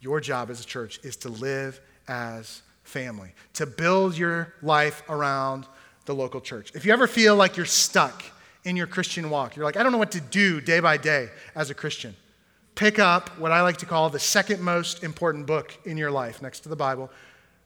your 0.00 0.18
job 0.18 0.48
as 0.48 0.62
a 0.62 0.64
church, 0.64 0.98
is 1.02 1.16
to 1.18 1.28
live 1.28 1.78
as 2.08 2.62
family, 2.86 3.32
to 3.54 3.66
build 3.66 4.16
your 4.16 4.54
life 4.62 5.02
around 5.08 5.66
the 6.06 6.14
local 6.14 6.40
church. 6.40 6.72
If 6.74 6.86
you 6.86 6.92
ever 6.92 7.06
feel 7.06 7.36
like 7.36 7.56
you're 7.56 7.66
stuck, 7.66 8.22
in 8.66 8.76
your 8.76 8.88
Christian 8.88 9.30
walk. 9.30 9.54
You're 9.54 9.64
like, 9.64 9.76
I 9.76 9.84
don't 9.84 9.92
know 9.92 9.98
what 9.98 10.10
to 10.10 10.20
do 10.20 10.60
day 10.60 10.80
by 10.80 10.96
day 10.96 11.30
as 11.54 11.70
a 11.70 11.74
Christian. 11.74 12.14
Pick 12.74 12.98
up 12.98 13.38
what 13.38 13.52
I 13.52 13.62
like 13.62 13.76
to 13.78 13.86
call 13.86 14.10
the 14.10 14.18
second 14.18 14.60
most 14.60 15.04
important 15.04 15.46
book 15.46 15.72
in 15.84 15.96
your 15.96 16.10
life 16.10 16.42
next 16.42 16.60
to 16.60 16.68
the 16.68 16.76
Bible, 16.76 17.08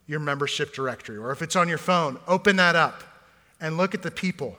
your 0.07 0.21
membership 0.21 0.75
directory. 0.75 1.17
Or 1.17 1.33
if 1.33 1.41
it's 1.41 1.57
on 1.57 1.69
your 1.69 1.79
phone, 1.79 2.21
open 2.29 2.57
that 2.57 2.77
up 2.77 3.03
and 3.63 3.79
look 3.79 3.95
at 3.95 4.03
the 4.03 4.11
people. 4.11 4.59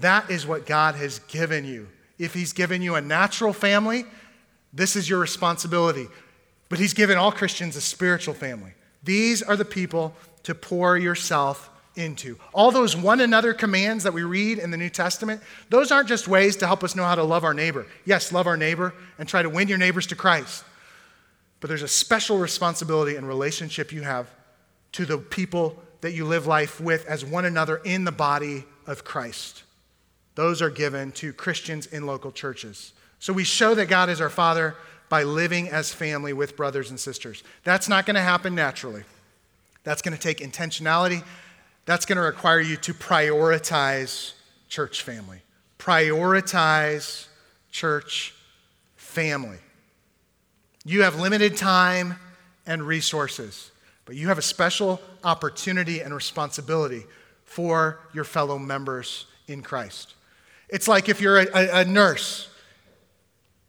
That 0.00 0.28
is 0.28 0.44
what 0.44 0.66
God 0.66 0.96
has 0.96 1.20
given 1.20 1.64
you. 1.64 1.88
If 2.18 2.34
He's 2.34 2.52
given 2.52 2.82
you 2.82 2.96
a 2.96 3.00
natural 3.00 3.52
family, 3.52 4.04
this 4.72 4.96
is 4.96 5.08
your 5.08 5.20
responsibility. 5.20 6.08
But 6.68 6.80
He's 6.80 6.94
given 6.94 7.16
all 7.16 7.30
Christians 7.30 7.76
a 7.76 7.80
spiritual 7.80 8.34
family. 8.34 8.72
These 9.04 9.42
are 9.42 9.56
the 9.56 9.64
people 9.64 10.14
to 10.44 10.54
pour 10.54 10.96
yourself 10.96 11.70
into. 11.96 12.38
All 12.52 12.70
those 12.70 12.96
one 12.96 13.20
another 13.20 13.54
commands 13.54 14.04
that 14.04 14.12
we 14.12 14.22
read 14.22 14.58
in 14.58 14.70
the 14.70 14.76
New 14.76 14.90
Testament, 14.90 15.42
those 15.70 15.92
aren't 15.92 16.08
just 16.08 16.26
ways 16.26 16.56
to 16.56 16.66
help 16.66 16.82
us 16.82 16.96
know 16.96 17.04
how 17.04 17.14
to 17.14 17.22
love 17.22 17.44
our 17.44 17.54
neighbor. 17.54 17.86
Yes, 18.04 18.32
love 18.32 18.46
our 18.46 18.56
neighbor 18.56 18.94
and 19.18 19.28
try 19.28 19.42
to 19.42 19.50
win 19.50 19.68
your 19.68 19.78
neighbors 19.78 20.06
to 20.08 20.16
Christ. 20.16 20.64
But 21.60 21.68
there's 21.68 21.82
a 21.82 21.88
special 21.88 22.38
responsibility 22.38 23.16
and 23.16 23.26
relationship 23.26 23.92
you 23.92 24.02
have 24.02 24.28
to 24.92 25.06
the 25.06 25.18
people 25.18 25.76
that 26.00 26.12
you 26.12 26.24
live 26.24 26.46
life 26.46 26.80
with 26.80 27.06
as 27.06 27.24
one 27.24 27.44
another 27.44 27.76
in 27.78 28.04
the 28.04 28.12
body 28.12 28.64
of 28.86 29.04
Christ. 29.04 29.62
Those 30.34 30.60
are 30.60 30.70
given 30.70 31.12
to 31.12 31.32
Christians 31.32 31.86
in 31.86 32.06
local 32.06 32.32
churches. 32.32 32.92
So 33.18 33.32
we 33.32 33.44
show 33.44 33.74
that 33.74 33.86
God 33.86 34.10
is 34.10 34.20
our 34.20 34.28
Father 34.28 34.74
by 35.08 35.22
living 35.22 35.68
as 35.68 35.92
family 35.92 36.32
with 36.32 36.56
brothers 36.56 36.90
and 36.90 36.98
sisters. 36.98 37.42
That's 37.62 37.88
not 37.88 38.06
going 38.06 38.16
to 38.16 38.22
happen 38.22 38.54
naturally. 38.54 39.04
That's 39.84 40.02
going 40.02 40.16
to 40.16 40.20
take 40.20 40.38
intentionality 40.38 41.22
that's 41.86 42.06
going 42.06 42.16
to 42.16 42.22
require 42.22 42.60
you 42.60 42.76
to 42.76 42.94
prioritize 42.94 44.32
church 44.68 45.02
family. 45.02 45.40
Prioritize 45.78 47.26
church 47.70 48.34
family. 48.96 49.58
You 50.84 51.02
have 51.02 51.20
limited 51.20 51.56
time 51.56 52.16
and 52.66 52.82
resources, 52.82 53.70
but 54.06 54.16
you 54.16 54.28
have 54.28 54.38
a 54.38 54.42
special 54.42 55.00
opportunity 55.22 56.00
and 56.00 56.14
responsibility 56.14 57.04
for 57.44 58.00
your 58.12 58.24
fellow 58.24 58.58
members 58.58 59.26
in 59.46 59.62
Christ. 59.62 60.14
It's 60.68 60.88
like 60.88 61.08
if 61.08 61.20
you're 61.20 61.40
a, 61.40 61.46
a, 61.54 61.80
a 61.80 61.84
nurse. 61.84 62.48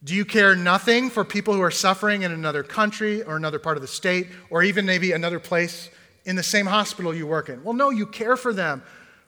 Do 0.06 0.14
you 0.14 0.24
care 0.24 0.56
nothing 0.56 1.10
for 1.10 1.26
people 1.26 1.53
who 1.53 1.62
are 1.62 1.72
suffering 1.72 2.22
in 2.22 2.32
another 2.32 2.64
country 2.64 3.24
or 3.24 3.36
another 3.36 3.60
part 3.60 3.76
of 3.76 3.82
the 3.82 3.88
state 3.88 4.28
or 4.49 4.64
even 4.64 4.86
maybe 4.86 5.12
another 5.12 5.39
place 5.39 5.89
in 6.26 6.36
the 6.36 6.43
same 6.43 6.66
hospital 6.66 7.14
you 7.14 7.26
work 7.28 7.49
in. 7.49 7.64
Well, 7.64 7.74
no, 7.74 7.91
you 7.91 8.06
care 8.06 8.36
for 8.36 8.51
them, 8.51 8.84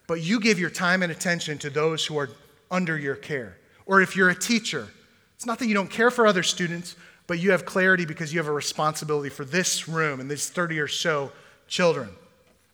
but 0.08 0.22
you 0.22 0.40
give 0.40 0.60
your 0.60 0.70
time 0.70 1.04
and 1.04 1.12
attention 1.12 1.58
to 1.60 1.70
those 1.70 2.06
who 2.06 2.18
are 2.18 2.30
under 2.70 2.98
your 2.98 3.16
care. 3.16 3.58
Or 3.86 4.02
if 4.02 4.16
you're 4.16 4.30
a 4.30 4.36
teacher, 4.36 4.88
it's 5.36 5.46
not 5.46 5.60
that 5.60 5.68
you 5.68 5.74
don't 5.74 5.90
care 5.90 6.12
for 6.12 6.28
other 6.28 6.44
students, 6.44 6.96
but 7.28 7.40
you 7.40 7.52
have 7.52 7.66
clarity 7.66 8.06
because 8.06 8.34
you 8.34 8.40
have 8.40 8.48
a 8.48 8.54
responsibility 8.54 9.30
for 9.30 9.46
this 9.46 9.88
room 9.88 10.20
and 10.20 10.30
these 10.30 10.50
30 10.50 10.80
or 10.80 10.88
so 10.88 11.32
children. 11.68 12.10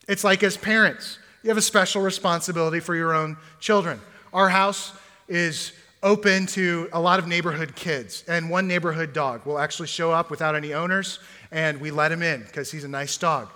It's 0.08 0.24
like 0.24 0.44
as 0.44 0.58
parents, 0.58 1.20
you 1.44 1.50
have 1.50 1.58
a 1.58 1.62
special 1.62 2.02
responsibility 2.02 2.80
for 2.80 2.96
your 2.96 3.14
own 3.14 3.38
children. 3.60 4.00
Our 4.32 4.50
house 4.50 4.94
is 5.28 5.74
open 6.04 6.46
to 6.46 6.90
a 6.92 7.00
lot 7.00 7.18
of 7.18 7.28
neighborhood 7.28 7.76
kids, 7.76 8.26
and 8.28 8.50
one 8.50 8.68
neighborhood 8.68 9.14
dog 9.14 9.46
will 9.46 9.58
actually 9.58 9.88
show 9.88 10.12
up 10.12 10.30
without 10.30 10.54
any 10.54 10.74
owners, 10.74 11.20
and 11.50 11.80
we 11.80 11.90
let 11.90 12.12
him 12.12 12.22
in 12.22 12.42
because 12.42 12.70
he's 12.70 12.84
a 12.84 12.90
nice 12.90 13.18
dog. 13.18 13.50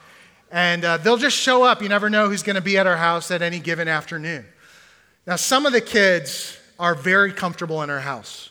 And 0.49 0.85
uh, 0.85 0.97
they'll 0.97 1.17
just 1.17 1.37
show 1.37 1.63
up. 1.63 1.81
You 1.81 1.89
never 1.89 2.09
know 2.09 2.29
who's 2.29 2.43
going 2.43 2.55
to 2.55 2.61
be 2.61 2.77
at 2.77 2.87
our 2.87 2.95
house 2.95 3.31
at 3.31 3.41
any 3.41 3.59
given 3.59 3.89
afternoon. 3.89 4.45
Now, 5.25 5.35
some 5.35 5.65
of 5.65 5.73
the 5.73 5.81
kids 5.81 6.57
are 6.79 6.95
very 6.95 7.33
comfortable 7.33 7.83
in 7.83 7.89
our 7.89 7.99
house. 7.99 8.49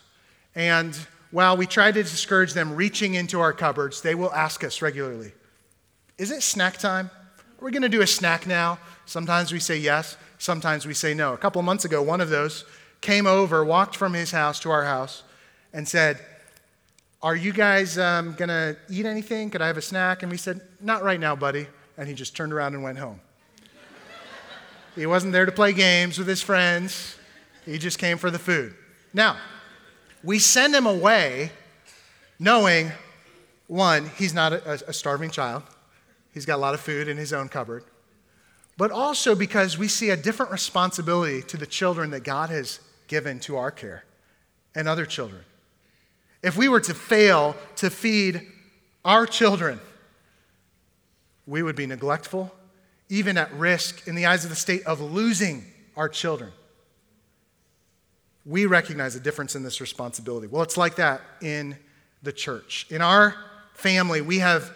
And 0.53 0.95
while 1.31 1.57
we 1.57 1.65
try 1.65 1.91
to 1.91 2.03
discourage 2.03 2.53
them 2.53 2.75
reaching 2.75 3.15
into 3.15 3.39
our 3.39 3.51
cupboards, 3.51 4.01
they 4.01 4.13
will 4.13 4.31
ask 4.31 4.63
us 4.63 4.81
regularly, 4.81 5.33
Is 6.19 6.29
it 6.29 6.43
snack 6.43 6.77
time? 6.77 7.09
Are 7.59 7.65
we 7.65 7.71
going 7.71 7.81
to 7.81 7.89
do 7.89 8.01
a 8.01 8.07
snack 8.07 8.45
now? 8.45 8.77
Sometimes 9.07 9.51
we 9.51 9.59
say 9.59 9.77
yes, 9.77 10.17
sometimes 10.37 10.85
we 10.85 10.93
say 10.93 11.15
no. 11.15 11.33
A 11.33 11.37
couple 11.37 11.59
months 11.63 11.85
ago, 11.85 12.03
one 12.03 12.21
of 12.21 12.29
those 12.29 12.65
came 13.01 13.27
over, 13.27 13.63
walked 13.63 13.95
from 13.95 14.13
his 14.13 14.31
house 14.31 14.59
to 14.61 14.71
our 14.71 14.83
house, 14.83 15.23
and 15.73 15.87
said, 15.87 16.19
Are 17.21 17.35
you 17.35 17.53
guys 17.53 17.97
um, 17.97 18.33
going 18.33 18.49
to 18.49 18.75
eat 18.89 19.05
anything? 19.05 19.49
Could 19.49 19.61
I 19.61 19.67
have 19.67 19.77
a 19.77 19.81
snack? 19.81 20.23
And 20.23 20.31
we 20.31 20.37
said, 20.37 20.61
Not 20.81 21.03
right 21.03 21.19
now, 21.19 21.35
buddy. 21.35 21.67
And 21.97 22.07
he 22.07 22.13
just 22.13 22.35
turned 22.35 22.53
around 22.53 22.73
and 22.73 22.83
went 22.83 22.97
home. 22.97 23.19
he 24.95 25.05
wasn't 25.05 25.33
there 25.33 25.45
to 25.45 25.51
play 25.51 25.73
games 25.73 26.17
with 26.17 26.27
his 26.27 26.41
friends, 26.41 27.15
he 27.65 27.77
just 27.77 27.99
came 27.99 28.17
for 28.17 28.31
the 28.31 28.39
food. 28.39 28.75
Now, 29.13 29.37
we 30.23 30.39
send 30.39 30.75
him 30.75 30.85
away 30.85 31.51
knowing, 32.39 32.91
one, 33.67 34.09
he's 34.17 34.33
not 34.33 34.53
a, 34.53 34.89
a 34.89 34.93
starving 34.93 35.29
child. 35.29 35.63
He's 36.33 36.45
got 36.45 36.55
a 36.55 36.61
lot 36.61 36.73
of 36.73 36.79
food 36.79 37.07
in 37.07 37.17
his 37.17 37.33
own 37.33 37.49
cupboard. 37.49 37.83
But 38.77 38.91
also 38.91 39.33
because 39.33 39.77
we 39.77 39.87
see 39.87 40.11
a 40.11 40.17
different 40.17 40.51
responsibility 40.51 41.41
to 41.43 41.57
the 41.57 41.65
children 41.65 42.11
that 42.11 42.23
God 42.23 42.49
has 42.49 42.79
given 43.07 43.39
to 43.41 43.57
our 43.57 43.71
care 43.71 44.03
and 44.75 44.87
other 44.87 45.05
children. 45.05 45.41
If 46.43 46.55
we 46.55 46.69
were 46.69 46.79
to 46.81 46.93
fail 46.93 47.55
to 47.77 47.89
feed 47.89 48.41
our 49.03 49.25
children, 49.25 49.79
we 51.45 51.63
would 51.63 51.75
be 51.75 51.85
neglectful, 51.85 52.53
even 53.09 53.37
at 53.37 53.51
risk 53.53 54.07
in 54.07 54.15
the 54.15 54.25
eyes 54.25 54.43
of 54.43 54.49
the 54.49 54.55
state 54.55 54.85
of 54.85 55.01
losing 55.01 55.65
our 55.95 56.09
children. 56.09 56.51
We 58.45 58.65
recognize 58.65 59.15
a 59.15 59.19
difference 59.19 59.55
in 59.55 59.63
this 59.63 59.81
responsibility. 59.81 60.47
Well, 60.47 60.61
it's 60.61 60.77
like 60.77 60.95
that 60.95 61.21
in 61.41 61.77
the 62.23 62.31
church. 62.31 62.85
In 62.89 63.01
our 63.01 63.35
family, 63.73 64.21
we 64.21 64.39
have 64.39 64.71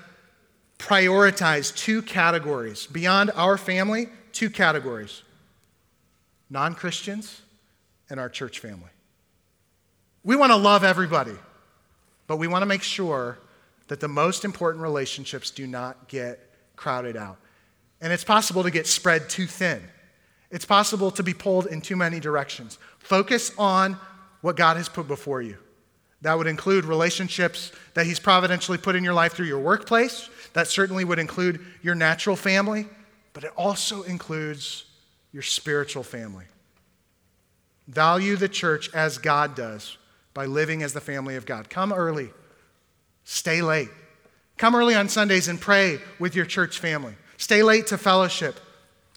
prioritized 0.78 1.78
two 1.78 2.02
categories. 2.02 2.88
Beyond 2.88 3.32
our 3.36 3.58
family, 3.58 4.10
two 4.32 4.50
categories 4.50 5.24
non 6.50 6.76
Christians 6.76 7.42
and 8.12 8.20
our 8.20 8.30
church 8.30 8.60
family. 8.60 8.90
We 10.24 10.36
want 10.36 10.52
to 10.52 10.58
love 10.58 10.84
everybody, 10.84 11.36
but 12.28 12.38
we 12.38 12.46
want 12.46 12.62
to 12.62 12.68
make 12.68 12.84
sure 12.84 13.40
that 13.88 14.02
the 14.02 14.10
most 14.10 14.46
important 14.46 14.84
relationships 14.84 15.50
do 15.50 15.66
not 15.66 16.10
get 16.10 16.52
crowded 16.76 17.16
out. 17.16 17.38
And 18.02 18.12
it's 18.12 18.26
possible 18.26 18.64
to 18.64 18.70
get 18.70 18.86
spread 18.86 19.30
too 19.30 19.48
thin. 19.48 19.82
It's 20.52 20.66
possible 20.66 21.10
to 21.12 21.24
be 21.24 21.34
pulled 21.34 21.68
in 21.68 21.80
too 21.80 21.96
many 21.96 22.20
directions. 22.20 22.78
Focus 23.00 23.52
on 23.58 23.98
what 24.42 24.58
God 24.58 24.76
has 24.76 24.90
put 24.90 25.08
before 25.08 25.42
you. 25.42 25.58
That 26.22 26.38
would 26.38 26.48
include 26.48 26.84
relationships 26.84 27.72
that 27.94 28.06
He's 28.06 28.20
providentially 28.20 28.78
put 28.78 28.96
in 28.96 29.04
your 29.06 29.14
life 29.14 29.34
through 29.34 29.48
your 29.48 29.60
workplace, 29.60 30.30
that 30.54 30.68
certainly 30.68 31.06
would 31.06 31.18
include 31.18 31.62
your 31.82 31.96
natural 31.96 32.36
family, 32.36 32.88
but 33.32 33.46
it 33.46 33.52
also 33.56 34.04
includes 34.04 34.84
your 35.32 35.44
spiritual 35.44 36.04
family. 36.04 36.46
Value 37.88 38.36
the 38.36 38.50
church 38.50 38.94
as 38.94 39.18
God 39.18 39.56
does 39.56 39.98
by 40.34 40.46
living 40.46 40.84
as 40.84 40.94
the 40.94 41.02
family 41.02 41.36
of 41.36 41.46
God. 41.46 41.70
Come 41.70 41.92
early, 41.92 42.30
stay 43.24 43.62
late. 43.62 43.90
Come 44.58 44.76
early 44.76 44.96
on 44.96 45.10
Sundays 45.10 45.48
and 45.48 45.60
pray 45.60 46.00
with 46.20 46.36
your 46.36 46.46
church 46.46 46.80
family. 46.80 47.16
Stay 47.38 47.64
late 47.64 47.88
to 47.88 47.98
fellowship. 47.98 48.60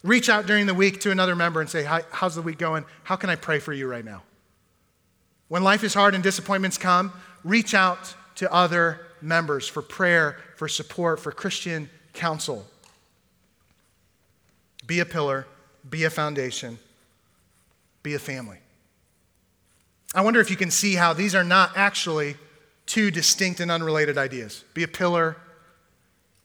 Reach 0.03 0.29
out 0.29 0.45
during 0.47 0.65
the 0.65 0.73
week 0.73 0.99
to 1.01 1.11
another 1.11 1.35
member 1.35 1.61
and 1.61 1.69
say, 1.69 1.83
How's 1.83 2.35
the 2.35 2.41
week 2.41 2.57
going? 2.57 2.85
How 3.03 3.15
can 3.15 3.29
I 3.29 3.35
pray 3.35 3.59
for 3.59 3.71
you 3.71 3.87
right 3.87 4.03
now? 4.03 4.23
When 5.47 5.63
life 5.63 5.83
is 5.83 5.93
hard 5.93 6.15
and 6.15 6.23
disappointments 6.23 6.77
come, 6.77 7.13
reach 7.43 7.73
out 7.73 8.15
to 8.35 8.51
other 8.51 8.99
members 9.21 9.67
for 9.67 9.81
prayer, 9.81 10.37
for 10.55 10.67
support, 10.67 11.19
for 11.19 11.31
Christian 11.31 11.89
counsel. 12.13 12.65
Be 14.85 14.99
a 14.99 15.05
pillar, 15.05 15.47
be 15.87 16.03
a 16.03 16.09
foundation, 16.09 16.79
be 18.05 18.13
a 18.13 18.19
family. 18.19 18.59
I 20.13 20.21
wonder 20.21 20.39
if 20.39 20.51
you 20.51 20.55
can 20.55 20.69
see 20.69 20.93
how 20.93 21.11
these 21.11 21.33
are 21.33 21.43
not 21.43 21.71
actually 21.75 22.35
two 22.85 23.09
distinct 23.09 23.59
and 23.59 23.71
unrelated 23.71 24.15
ideas. 24.15 24.63
Be 24.75 24.83
a 24.83 24.87
pillar 24.87 25.35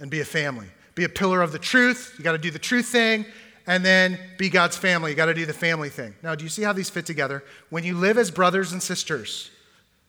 and 0.00 0.10
be 0.10 0.20
a 0.20 0.24
family. 0.24 0.68
Be 0.94 1.04
a 1.04 1.08
pillar 1.10 1.42
of 1.42 1.52
the 1.52 1.58
truth. 1.58 2.14
You 2.16 2.24
got 2.24 2.32
to 2.32 2.38
do 2.38 2.50
the 2.50 2.58
truth 2.58 2.86
thing. 2.86 3.26
And 3.66 3.84
then 3.84 4.18
be 4.38 4.48
God's 4.48 4.78
family. 4.78 5.10
You 5.10 5.16
got 5.18 5.26
to 5.26 5.34
do 5.34 5.44
the 5.44 5.52
family 5.52 5.90
thing. 5.90 6.14
Now, 6.22 6.34
do 6.34 6.44
you 6.44 6.48
see 6.48 6.62
how 6.62 6.72
these 6.72 6.88
fit 6.88 7.04
together? 7.04 7.44
When 7.68 7.84
you 7.84 7.94
live 7.94 8.16
as 8.16 8.30
brothers 8.30 8.72
and 8.72 8.82
sisters 8.82 9.50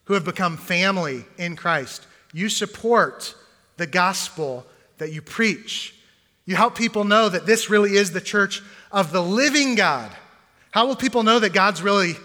who 0.06 0.14
have 0.14 0.24
become 0.24 0.56
family 0.56 1.26
in 1.38 1.58
Christ, 1.58 2.08
you 2.32 2.47
support 2.47 3.36
the 3.76 3.88
gospel 3.88 4.66
that 4.99 5.12
you 5.12 5.22
preach. 5.22 5.95
You 6.45 6.56
help 6.56 6.76
people 6.76 7.04
know 7.04 7.28
that 7.28 7.45
this 7.45 7.70
really 7.70 7.97
is 7.97 8.12
the 8.12 8.22
church 8.22 8.64
of 8.89 9.12
the 9.12 9.22
living 9.22 9.76
God. 9.76 10.16
How 10.72 10.88
will 10.88 10.95
people 10.95 11.24
know 11.24 11.39
that 11.39 11.53
God's 11.53 11.82
really 11.82 12.15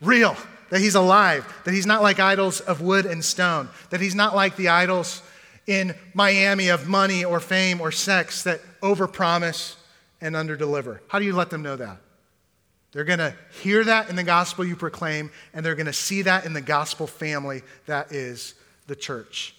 real, 0.00 0.36
that 0.70 0.80
He's 0.80 0.94
alive, 0.94 1.46
that 1.64 1.72
He's 1.72 1.86
not 1.86 2.02
like 2.02 2.18
idols 2.18 2.60
of 2.60 2.80
wood 2.80 3.06
and 3.06 3.24
stone, 3.24 3.68
that 3.90 4.00
He's 4.00 4.14
not 4.14 4.34
like 4.34 4.56
the 4.56 4.68
idols 4.68 5.22
in 5.66 5.94
Miami 6.14 6.68
of 6.68 6.88
money 6.88 7.24
or 7.24 7.38
fame 7.40 7.80
or 7.80 7.92
sex 7.92 8.42
that 8.44 8.60
overpromise 8.80 9.76
and 10.20 10.34
underdeliver? 10.34 11.00
How 11.08 11.18
do 11.18 11.24
you 11.24 11.34
let 11.34 11.50
them 11.50 11.62
know 11.62 11.76
that? 11.76 11.98
They're 12.92 13.04
going 13.04 13.20
to 13.20 13.34
hear 13.62 13.84
that 13.84 14.10
in 14.10 14.16
the 14.16 14.24
gospel 14.24 14.64
you 14.64 14.74
proclaim, 14.74 15.30
and 15.54 15.64
they're 15.64 15.76
going 15.76 15.86
to 15.86 15.92
see 15.92 16.22
that 16.22 16.44
in 16.44 16.52
the 16.52 16.60
gospel 16.60 17.06
family 17.06 17.62
that 17.86 18.10
is 18.12 18.54
the 18.88 18.96
church. 18.96 19.54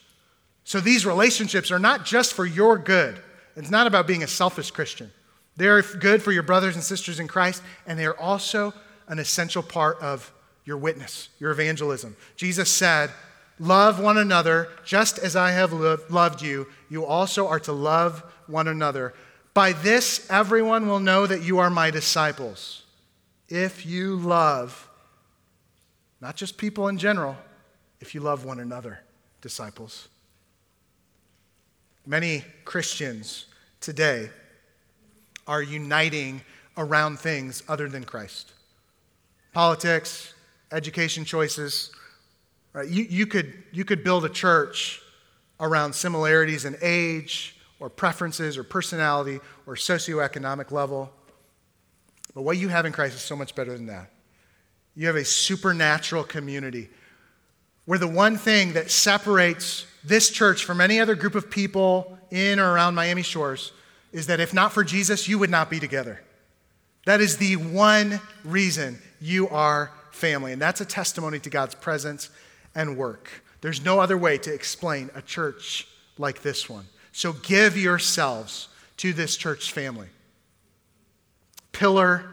So 0.63 0.79
these 0.79 1.05
relationships 1.05 1.71
are 1.71 1.79
not 1.79 2.05
just 2.05 2.33
for 2.33 2.45
your 2.45 2.77
good. 2.77 3.17
It's 3.55 3.71
not 3.71 3.87
about 3.87 4.07
being 4.07 4.23
a 4.23 4.27
selfish 4.27 4.71
Christian. 4.71 5.11
They're 5.57 5.81
good 5.81 6.21
for 6.21 6.31
your 6.31 6.43
brothers 6.43 6.75
and 6.75 6.83
sisters 6.83 7.19
in 7.19 7.27
Christ, 7.27 7.61
and 7.85 7.99
they 7.99 8.05
are 8.05 8.17
also 8.17 8.73
an 9.07 9.19
essential 9.19 9.61
part 9.61 9.99
of 9.99 10.31
your 10.65 10.77
witness, 10.77 11.29
your 11.39 11.51
evangelism. 11.51 12.15
Jesus 12.35 12.69
said, 12.69 13.11
Love 13.59 13.99
one 13.99 14.17
another 14.17 14.69
just 14.83 15.19
as 15.19 15.35
I 15.35 15.51
have 15.51 15.71
loved 15.71 16.41
you. 16.41 16.67
You 16.89 17.05
also 17.05 17.47
are 17.47 17.59
to 17.61 17.71
love 17.71 18.23
one 18.47 18.67
another. 18.67 19.13
By 19.53 19.73
this, 19.73 20.25
everyone 20.31 20.87
will 20.87 20.99
know 20.99 21.27
that 21.27 21.43
you 21.43 21.59
are 21.59 21.69
my 21.69 21.91
disciples. 21.91 22.83
If 23.49 23.85
you 23.85 24.15
love, 24.15 24.89
not 26.21 26.35
just 26.35 26.57
people 26.57 26.87
in 26.87 26.97
general, 26.97 27.35
if 27.99 28.15
you 28.15 28.21
love 28.21 28.45
one 28.45 28.59
another 28.59 29.01
disciples. 29.41 30.07
Many 32.05 32.43
Christians 32.65 33.45
today 33.79 34.29
are 35.51 35.61
uniting 35.61 36.41
around 36.77 37.19
things 37.19 37.61
other 37.67 37.89
than 37.89 38.05
Christ 38.05 38.53
politics, 39.53 40.33
education 40.71 41.25
choices. 41.25 41.91
Right? 42.73 42.87
You, 42.87 43.03
you, 43.03 43.27
could, 43.27 43.53
you 43.73 43.83
could 43.83 44.01
build 44.01 44.23
a 44.23 44.29
church 44.29 45.01
around 45.59 45.93
similarities 45.93 46.63
in 46.63 46.77
age 46.81 47.57
or 47.81 47.89
preferences 47.89 48.57
or 48.57 48.63
personality 48.63 49.39
or 49.67 49.75
socioeconomic 49.75 50.71
level. 50.71 51.11
But 52.33 52.43
what 52.43 52.57
you 52.57 52.69
have 52.69 52.85
in 52.85 52.93
Christ 52.93 53.15
is 53.15 53.21
so 53.21 53.35
much 53.35 53.55
better 53.55 53.73
than 53.73 53.87
that. 53.87 54.09
You 54.95 55.07
have 55.07 55.17
a 55.17 55.25
supernatural 55.25 56.23
community 56.23 56.89
where 57.85 57.99
the 57.99 58.07
one 58.07 58.37
thing 58.37 58.71
that 58.73 58.89
separates 58.89 59.85
this 60.03 60.29
church 60.29 60.63
from 60.63 60.79
any 60.79 60.99
other 60.99 61.15
group 61.15 61.35
of 61.35 61.49
people 61.49 62.17
in 62.29 62.57
or 62.59 62.71
around 62.71 62.95
Miami 62.95 63.21
Shores 63.21 63.73
is 64.11 64.27
that 64.27 64.39
if 64.39 64.53
not 64.53 64.73
for 64.73 64.83
Jesus, 64.83 65.27
you 65.27 65.39
would 65.39 65.49
not 65.49 65.69
be 65.69 65.79
together. 65.79 66.21
That 67.05 67.21
is 67.21 67.37
the 67.37 67.55
one 67.55 68.19
reason 68.43 68.99
you 69.19 69.47
are 69.49 69.91
family. 70.11 70.51
And 70.51 70.61
that's 70.61 70.81
a 70.81 70.85
testimony 70.85 71.39
to 71.39 71.49
God's 71.49 71.75
presence 71.75 72.29
and 72.75 72.97
work. 72.97 73.43
There's 73.61 73.83
no 73.83 73.99
other 73.99 74.17
way 74.17 74.37
to 74.39 74.53
explain 74.53 75.09
a 75.15 75.21
church 75.21 75.87
like 76.17 76.41
this 76.41 76.69
one. 76.69 76.85
So 77.11 77.33
give 77.33 77.77
yourselves 77.77 78.67
to 78.97 79.13
this 79.13 79.35
church 79.35 79.71
family. 79.71 80.07
Pillar 81.71 82.25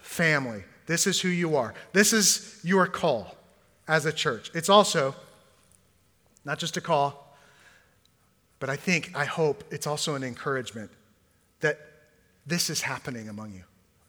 family. 0.00 0.64
This 0.86 1.06
is 1.06 1.20
who 1.20 1.28
you 1.28 1.56
are. 1.56 1.74
This 1.92 2.12
is 2.12 2.58
your 2.62 2.86
call 2.86 3.36
as 3.86 4.06
a 4.06 4.12
church. 4.12 4.50
It's 4.54 4.68
also 4.68 5.14
not 6.44 6.58
just 6.58 6.76
a 6.76 6.80
call, 6.80 7.36
but 8.58 8.70
I 8.70 8.76
think, 8.76 9.12
I 9.14 9.24
hope 9.24 9.64
it's 9.70 9.86
also 9.86 10.14
an 10.14 10.22
encouragement 10.22 10.90
that 11.60 11.78
this 12.46 12.70
is 12.70 12.82
happening 12.82 13.28
among 13.28 13.52
you. 13.52 13.62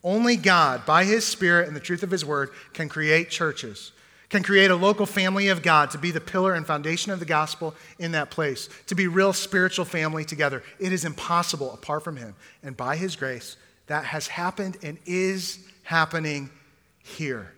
Only 0.03 0.35
God, 0.35 0.85
by 0.85 1.03
His 1.03 1.25
Spirit 1.25 1.67
and 1.67 1.75
the 1.75 1.81
truth 1.81 2.03
of 2.03 2.11
His 2.11 2.25
Word, 2.25 2.49
can 2.73 2.89
create 2.89 3.29
churches, 3.29 3.91
can 4.29 4.41
create 4.41 4.71
a 4.71 4.75
local 4.75 5.05
family 5.05 5.49
of 5.49 5.61
God 5.61 5.91
to 5.91 5.97
be 5.97 6.11
the 6.11 6.21
pillar 6.21 6.53
and 6.53 6.65
foundation 6.65 7.11
of 7.11 7.19
the 7.19 7.25
gospel 7.25 7.75
in 7.99 8.13
that 8.13 8.31
place, 8.31 8.67
to 8.87 8.95
be 8.95 9.07
real 9.07 9.33
spiritual 9.33 9.85
family 9.85 10.25
together. 10.25 10.63
It 10.79 10.91
is 10.91 11.05
impossible 11.05 11.71
apart 11.73 12.03
from 12.03 12.17
Him. 12.17 12.35
And 12.63 12.75
by 12.75 12.95
His 12.95 13.15
grace, 13.15 13.57
that 13.87 14.05
has 14.05 14.27
happened 14.27 14.77
and 14.81 14.97
is 15.05 15.59
happening 15.83 16.49
here. 17.03 17.53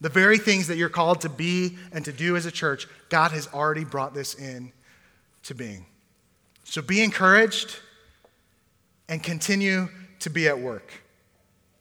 The 0.00 0.08
very 0.08 0.38
things 0.38 0.68
that 0.68 0.78
you're 0.78 0.88
called 0.88 1.20
to 1.20 1.28
be 1.28 1.76
and 1.92 2.04
to 2.06 2.12
do 2.12 2.34
as 2.34 2.46
a 2.46 2.50
church, 2.50 2.88
God 3.10 3.32
has 3.32 3.46
already 3.48 3.84
brought 3.84 4.14
this 4.14 4.34
in 4.34 4.72
to 5.44 5.54
being. 5.54 5.84
So 6.64 6.80
be 6.80 7.02
encouraged 7.02 7.76
and 9.10 9.22
continue 9.22 9.88
to 10.20 10.30
be 10.30 10.48
at 10.48 10.58
work, 10.58 10.92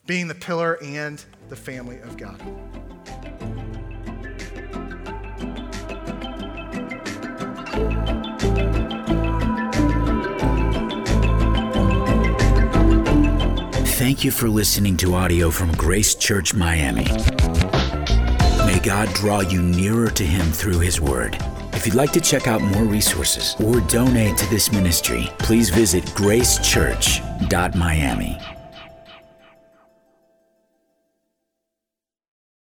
being 0.08 0.28
the 0.28 0.36
pillar 0.36 0.78
and 0.84 1.24
the 1.48 1.56
family 1.56 2.00
of 2.00 2.18
God. 2.18 2.42
Thank 14.00 14.24
you 14.24 14.32
for 14.32 14.50
listening 14.50 14.98
to 14.98 15.14
audio 15.14 15.52
from 15.52 15.72
Grace 15.74 16.16
Church 16.16 16.56
Miami. 16.56 17.06
May 18.66 18.80
God 18.82 19.14
draw 19.14 19.42
you 19.42 19.62
nearer 19.62 20.10
to 20.10 20.26
Him 20.26 20.48
through 20.52 20.80
His 20.80 21.00
Word. 21.00 21.38
If 21.80 21.86
you'd 21.86 21.96
like 21.96 22.12
to 22.12 22.20
check 22.20 22.46
out 22.46 22.62
more 22.62 22.84
resources 22.84 23.56
or 23.64 23.80
donate 23.80 24.36
to 24.36 24.50
this 24.50 24.70
ministry, 24.70 25.30
please 25.38 25.70
visit 25.70 26.04
gracechurch.miami. 26.08 28.59